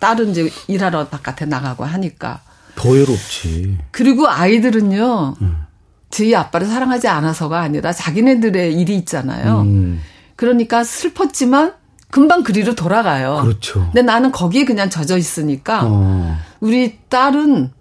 딸은 0.00 0.30
이제 0.30 0.50
일하러 0.68 1.08
바깥에 1.08 1.46
나가고 1.46 1.84
하니까 1.84 2.42
더 2.76 2.90
외롭지. 2.90 3.78
그리고 3.90 4.28
아이들은요. 4.28 5.36
음. 5.40 5.64
저희 6.10 6.34
아빠를 6.34 6.66
사랑하지 6.66 7.08
않아서가 7.08 7.60
아니라 7.60 7.92
자기네들의 7.92 8.78
일이 8.78 8.96
있잖아요. 8.98 9.62
음. 9.62 10.00
그러니까 10.36 10.84
슬펐지만 10.84 11.74
금방 12.14 12.44
그리로 12.44 12.76
돌아가요. 12.76 13.40
그렇죠. 13.42 13.80
근데 13.86 14.02
나는 14.02 14.30
거기에 14.30 14.64
그냥 14.64 14.88
젖어 14.88 15.18
있으니까 15.18 15.80
어. 15.82 16.38
우리 16.60 17.00
딸은 17.08 17.72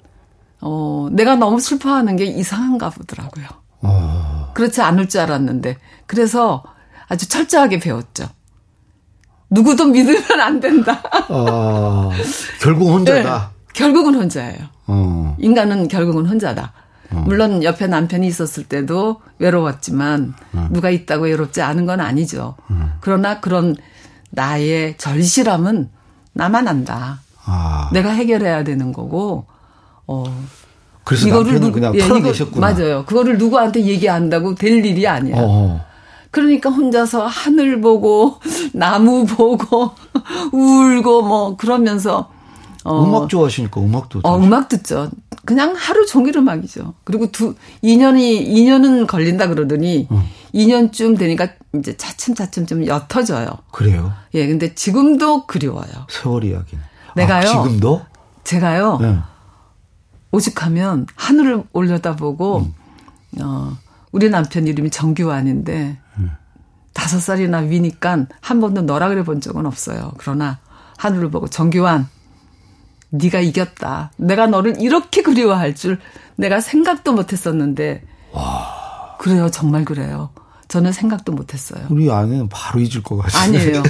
어 0.59 1.07
내가 1.11 1.35
너무 1.35 1.59
슬퍼하는 1.59 2.15
게 2.15 2.25
이상한가 2.25 2.89
보더라고요. 2.89 3.45
어. 3.83 4.49
그렇지 4.55 4.81
않을 4.81 5.07
줄 5.07 5.21
알았는데 5.21 5.77
그래서 6.07 6.63
아주 7.07 7.29
철저하게 7.29 7.77
배웠죠. 7.77 8.27
누구도 9.51 9.85
믿으면 9.85 10.41
안 10.41 10.59
된다. 10.59 10.99
아, 11.29 12.09
결국 12.59 12.89
혼자다. 12.89 13.51
네, 13.53 13.71
결국은 13.75 14.15
혼자예요. 14.15 14.65
어. 14.87 15.37
인간은 15.37 15.89
결국은 15.89 16.25
혼자다. 16.25 16.73
어. 17.11 17.23
물론 17.27 17.63
옆에 17.63 17.85
남편이 17.85 18.25
있었을 18.25 18.63
때도 18.63 19.21
외로웠지만 19.37 20.33
어. 20.53 20.69
누가 20.71 20.89
있다고 20.89 21.25
외롭지 21.25 21.61
않은 21.61 21.85
건 21.85 21.99
아니죠. 21.99 22.55
어. 22.67 22.97
그러나 22.99 23.39
그런 23.39 23.75
나의 24.33 24.95
절실함은 24.97 25.89
나만 26.33 26.67
안다. 26.67 27.21
아. 27.45 27.89
내가 27.93 28.09
해결해야 28.09 28.63
되는 28.63 28.91
거고, 28.91 29.45
어. 30.07 30.23
그래서 31.03 31.27
이거를 31.27 31.59
누, 31.59 31.71
그냥 31.71 31.93
예, 31.95 31.99
털어내셨구나. 31.99 32.71
이거, 32.71 32.81
맞아요. 32.81 33.05
그거를 33.05 33.37
누구한테 33.37 33.85
얘기한다고 33.85 34.55
될 34.55 34.83
일이 34.85 35.07
아니야. 35.07 35.35
어. 35.37 35.85
그러니까 36.31 36.71
혼자서 36.71 37.27
하늘 37.27 37.79
보고 37.79 38.39
나무 38.73 39.25
보고 39.25 39.91
울고 40.51 41.21
뭐 41.21 41.57
그러면서 41.57 42.31
어, 42.83 43.03
음악 43.03 43.29
좋아하시니까 43.29 43.79
음악도 43.81 44.21
어, 44.23 44.37
음악 44.37 44.67
듣죠. 44.67 45.09
그냥 45.45 45.73
하루 45.75 46.05
종일 46.05 46.37
음악이죠. 46.37 46.93
그리고 47.03 47.31
두 47.31 47.55
2년이 47.83 48.47
2년은 48.47 49.07
걸린다 49.07 49.47
그러더니 49.47 50.07
어. 50.09 50.23
2년쯤 50.53 51.17
되니까 51.17 51.49
이제 51.75 51.95
차츰차츰 51.97 52.65
좀 52.65 52.85
옅어져요. 52.85 53.47
그래요? 53.71 54.13
예, 54.33 54.47
근데 54.47 54.75
지금도 54.75 55.47
그리워요. 55.47 56.07
세월 56.09 56.43
이야기. 56.43 56.77
내가요. 57.15 57.49
아, 57.49 57.63
지금도? 57.63 58.01
제가요. 58.43 58.97
네. 58.99 59.17
오직하면 60.31 61.07
하늘을 61.15 61.63
올려다보고 61.73 62.59
음. 62.59 63.41
어, 63.41 63.77
우리 64.11 64.29
남편 64.29 64.67
이름이 64.67 64.89
정규환인데 64.89 65.97
음. 66.17 66.31
다섯 66.93 67.19
살이나 67.19 67.59
위니까 67.59 68.25
한 68.41 68.59
번도 68.59 68.81
너라 68.83 69.09
그래 69.09 69.23
본 69.23 69.41
적은 69.41 69.65
없어요. 69.65 70.13
그러나 70.17 70.59
하늘을 70.97 71.31
보고 71.31 71.47
정규환 71.47 72.07
네가 73.13 73.39
이겼다. 73.41 74.11
내가 74.17 74.47
너를 74.47 74.81
이렇게 74.81 75.21
그리워할 75.21 75.75
줄 75.75 75.99
내가 76.35 76.59
생각도 76.59 77.13
못했었는데. 77.13 78.03
와. 78.31 79.15
그래요, 79.19 79.49
정말 79.51 79.85
그래요. 79.85 80.31
저는 80.67 80.91
생각도 80.91 81.31
못했어요. 81.31 81.85
우리 81.89 82.11
아내는 82.11 82.49
바로 82.49 82.79
잊을 82.79 83.03
것 83.03 83.17
같아요. 83.17 83.43
아니에요. 83.43 83.83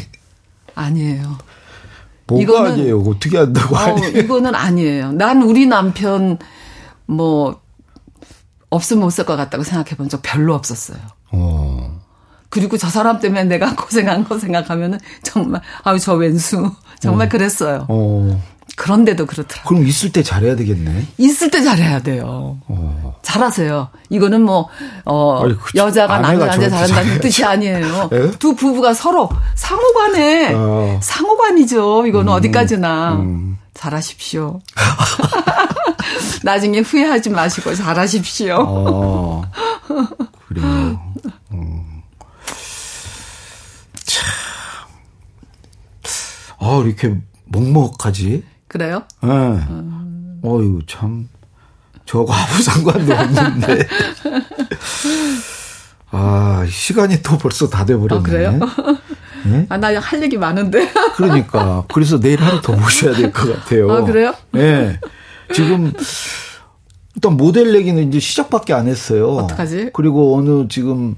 아니에요. 0.74 1.38
뭐가 2.26 2.42
이거는, 2.42 2.72
아니에요? 2.72 3.00
어떻게 3.00 3.38
한다고 3.38 3.76
어, 3.76 3.96
이거는 4.08 4.54
아니에요. 4.54 5.12
난 5.12 5.42
우리 5.42 5.66
남편 5.66 6.38
뭐 7.06 7.60
없으면 8.70 9.02
못살것 9.04 9.36
같다고 9.36 9.62
생각해 9.64 9.96
본 9.96 10.08
적 10.08 10.22
별로 10.22 10.54
없었어요. 10.54 10.98
어. 11.32 12.00
그리고 12.48 12.76
저 12.76 12.88
사람 12.88 13.20
때문에 13.20 13.44
내가 13.44 13.74
고생한 13.76 14.24
거 14.24 14.38
생각하면은 14.38 14.98
정말 15.22 15.60
아유 15.84 15.98
저 16.00 16.14
왼수 16.14 16.72
정말 17.00 17.26
어. 17.26 17.28
그랬어요. 17.30 17.86
어. 17.88 18.42
그런데도 18.76 19.26
그렇더라고요. 19.26 19.68
그럼 19.68 19.86
있을 19.86 20.10
때 20.12 20.22
잘해야 20.22 20.56
되겠네. 20.56 21.06
있을 21.18 21.50
때 21.50 21.62
잘해야 21.62 22.00
돼요. 22.00 22.58
어. 22.68 23.18
잘하세요. 23.22 23.88
이거는 24.08 24.42
뭐, 24.42 24.68
어, 25.04 25.44
아니, 25.44 25.56
그, 25.58 25.76
여자가 25.76 26.20
남자한테 26.20 26.70
잘한다는 26.70 27.20
뜻이 27.20 27.44
아니에요. 27.44 28.08
에? 28.12 28.30
두 28.38 28.54
부부가 28.54 28.94
서로 28.94 29.28
상호간에, 29.54 30.54
어. 30.54 30.98
상호간이죠. 31.02 32.06
이거는 32.06 32.32
음, 32.32 32.36
어디까지나. 32.36 33.12
음. 33.16 33.58
잘하십시오. 33.74 34.60
나중에 36.42 36.80
후회하지 36.80 37.30
마시고 37.30 37.74
잘하십시오. 37.74 38.56
어, 38.58 39.42
그래요. 40.48 40.99
아, 46.60 46.82
이렇게 46.84 47.16
먹먹하지? 47.46 48.44
그래요? 48.68 49.02
예. 49.24 49.26
네. 49.26 49.32
음. 49.34 50.40
어유 50.44 50.80
참. 50.86 51.28
저하고 52.06 52.32
아무 52.32 52.52
상관도 52.62 53.12
없는데. 53.14 53.86
아, 56.12 56.66
시간이 56.68 57.22
또 57.22 57.38
벌써 57.38 57.68
다 57.68 57.84
돼버렸네. 57.84 58.20
아, 58.20 58.22
그래요? 58.22 58.58
네? 59.44 59.66
아, 59.68 59.76
나 59.78 59.88
할 59.98 60.22
얘기 60.22 60.36
많은데. 60.36 60.90
그러니까. 61.16 61.84
그래서 61.92 62.18
내일 62.20 62.42
하루 62.42 62.60
더 62.60 62.72
모셔야 62.74 63.14
될 63.14 63.32
것 63.32 63.52
같아요. 63.54 63.90
아, 63.92 64.04
그래요? 64.04 64.34
예. 64.54 64.58
네. 64.58 65.00
지금, 65.54 65.92
일단 67.14 67.36
모델 67.36 67.74
얘기는 67.74 68.08
이제 68.08 68.18
시작밖에 68.20 68.72
안 68.72 68.86
했어요. 68.88 69.30
어떡하지? 69.36 69.90
그리고 69.92 70.36
어느 70.36 70.66
지금 70.68 71.16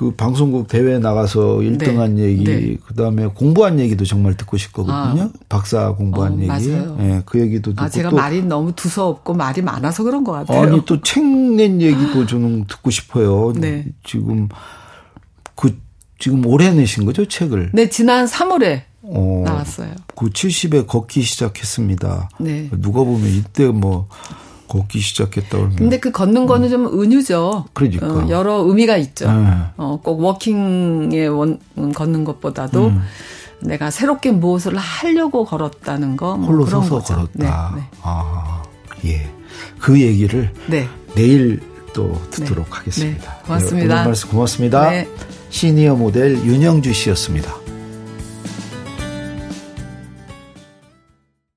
그 0.00 0.12
방송국 0.12 0.66
대회 0.66 0.98
나가서 0.98 1.56
1등한 1.58 2.12
네. 2.12 2.22
얘기, 2.22 2.44
네. 2.44 2.76
그다음에 2.86 3.26
공부한 3.26 3.78
얘기도 3.78 4.06
정말 4.06 4.34
듣고 4.34 4.56
싶거든요. 4.56 4.94
아. 4.94 5.30
박사 5.50 5.92
공부한 5.92 6.32
어, 6.32 6.36
얘기. 6.38 6.46
맞아요. 6.46 6.96
예, 7.00 7.22
그 7.26 7.38
얘기도 7.38 7.72
듣고 7.72 7.84
아, 7.84 7.88
제가 7.90 8.10
말이 8.10 8.42
너무 8.42 8.72
두서없고 8.72 9.34
말이 9.34 9.60
많아서 9.60 10.02
그런 10.02 10.24
것 10.24 10.32
같아요. 10.32 10.62
아니 10.62 10.82
또 10.86 11.02
책 11.02 11.22
낸 11.22 11.82
얘기도 11.82 12.24
저는 12.24 12.64
듣고 12.66 12.88
싶어요. 12.90 13.52
네. 13.54 13.84
지금 14.02 14.48
그 15.54 15.76
지금 16.18 16.46
올해 16.46 16.70
내신 16.70 17.04
거죠, 17.04 17.26
책을? 17.28 17.72
네, 17.74 17.90
지난 17.90 18.24
3월에 18.24 18.80
어, 19.02 19.42
나왔어요. 19.44 19.90
그 20.16 20.30
70에 20.30 20.86
걷기 20.86 21.20
시작했습니다. 21.20 22.30
네. 22.40 22.70
누가 22.78 23.04
보면 23.04 23.28
이때 23.28 23.66
뭐 23.66 24.08
걷기 24.70 25.00
시작했다 25.00 25.48
그러면. 25.50 25.76
근데 25.76 25.98
그 25.98 26.10
걷는 26.10 26.46
거는 26.46 26.68
음. 26.68 26.70
좀 26.70 27.02
은유죠. 27.02 27.66
그러니까. 27.74 28.06
어, 28.06 28.28
여러 28.30 28.54
의미가 28.66 28.96
있죠. 28.96 29.30
네. 29.30 29.50
어, 29.76 30.00
꼭 30.02 30.20
워킹에 30.20 31.26
원, 31.26 31.58
음, 31.76 31.92
걷는 31.92 32.24
것보다도 32.24 32.86
음. 32.86 33.02
내가 33.60 33.90
새롭게 33.90 34.30
무엇을 34.30 34.76
하려고 34.76 35.44
걸었다는 35.44 36.16
거. 36.16 36.36
뭐 36.36 36.46
홀로 36.46 36.64
그런 36.64 36.82
서서 36.82 36.94
거죠. 36.96 37.14
걸었다. 37.14 37.72
네, 37.74 37.80
네. 37.80 37.86
아, 38.02 38.62
예. 39.04 39.28
그 39.78 40.00
얘기를 40.00 40.52
네. 40.68 40.88
내일 41.14 41.60
또 41.92 42.20
듣도록 42.30 42.66
네. 42.66 42.76
하겠습니다. 42.76 43.32
네, 43.32 43.42
고맙습니다. 43.44 43.94
오늘 43.94 44.04
말씀 44.06 44.30
고맙습니다. 44.30 44.90
시니어 45.50 45.96
모델 45.96 46.36
윤영주 46.36 46.92
씨였습니다. 46.92 47.59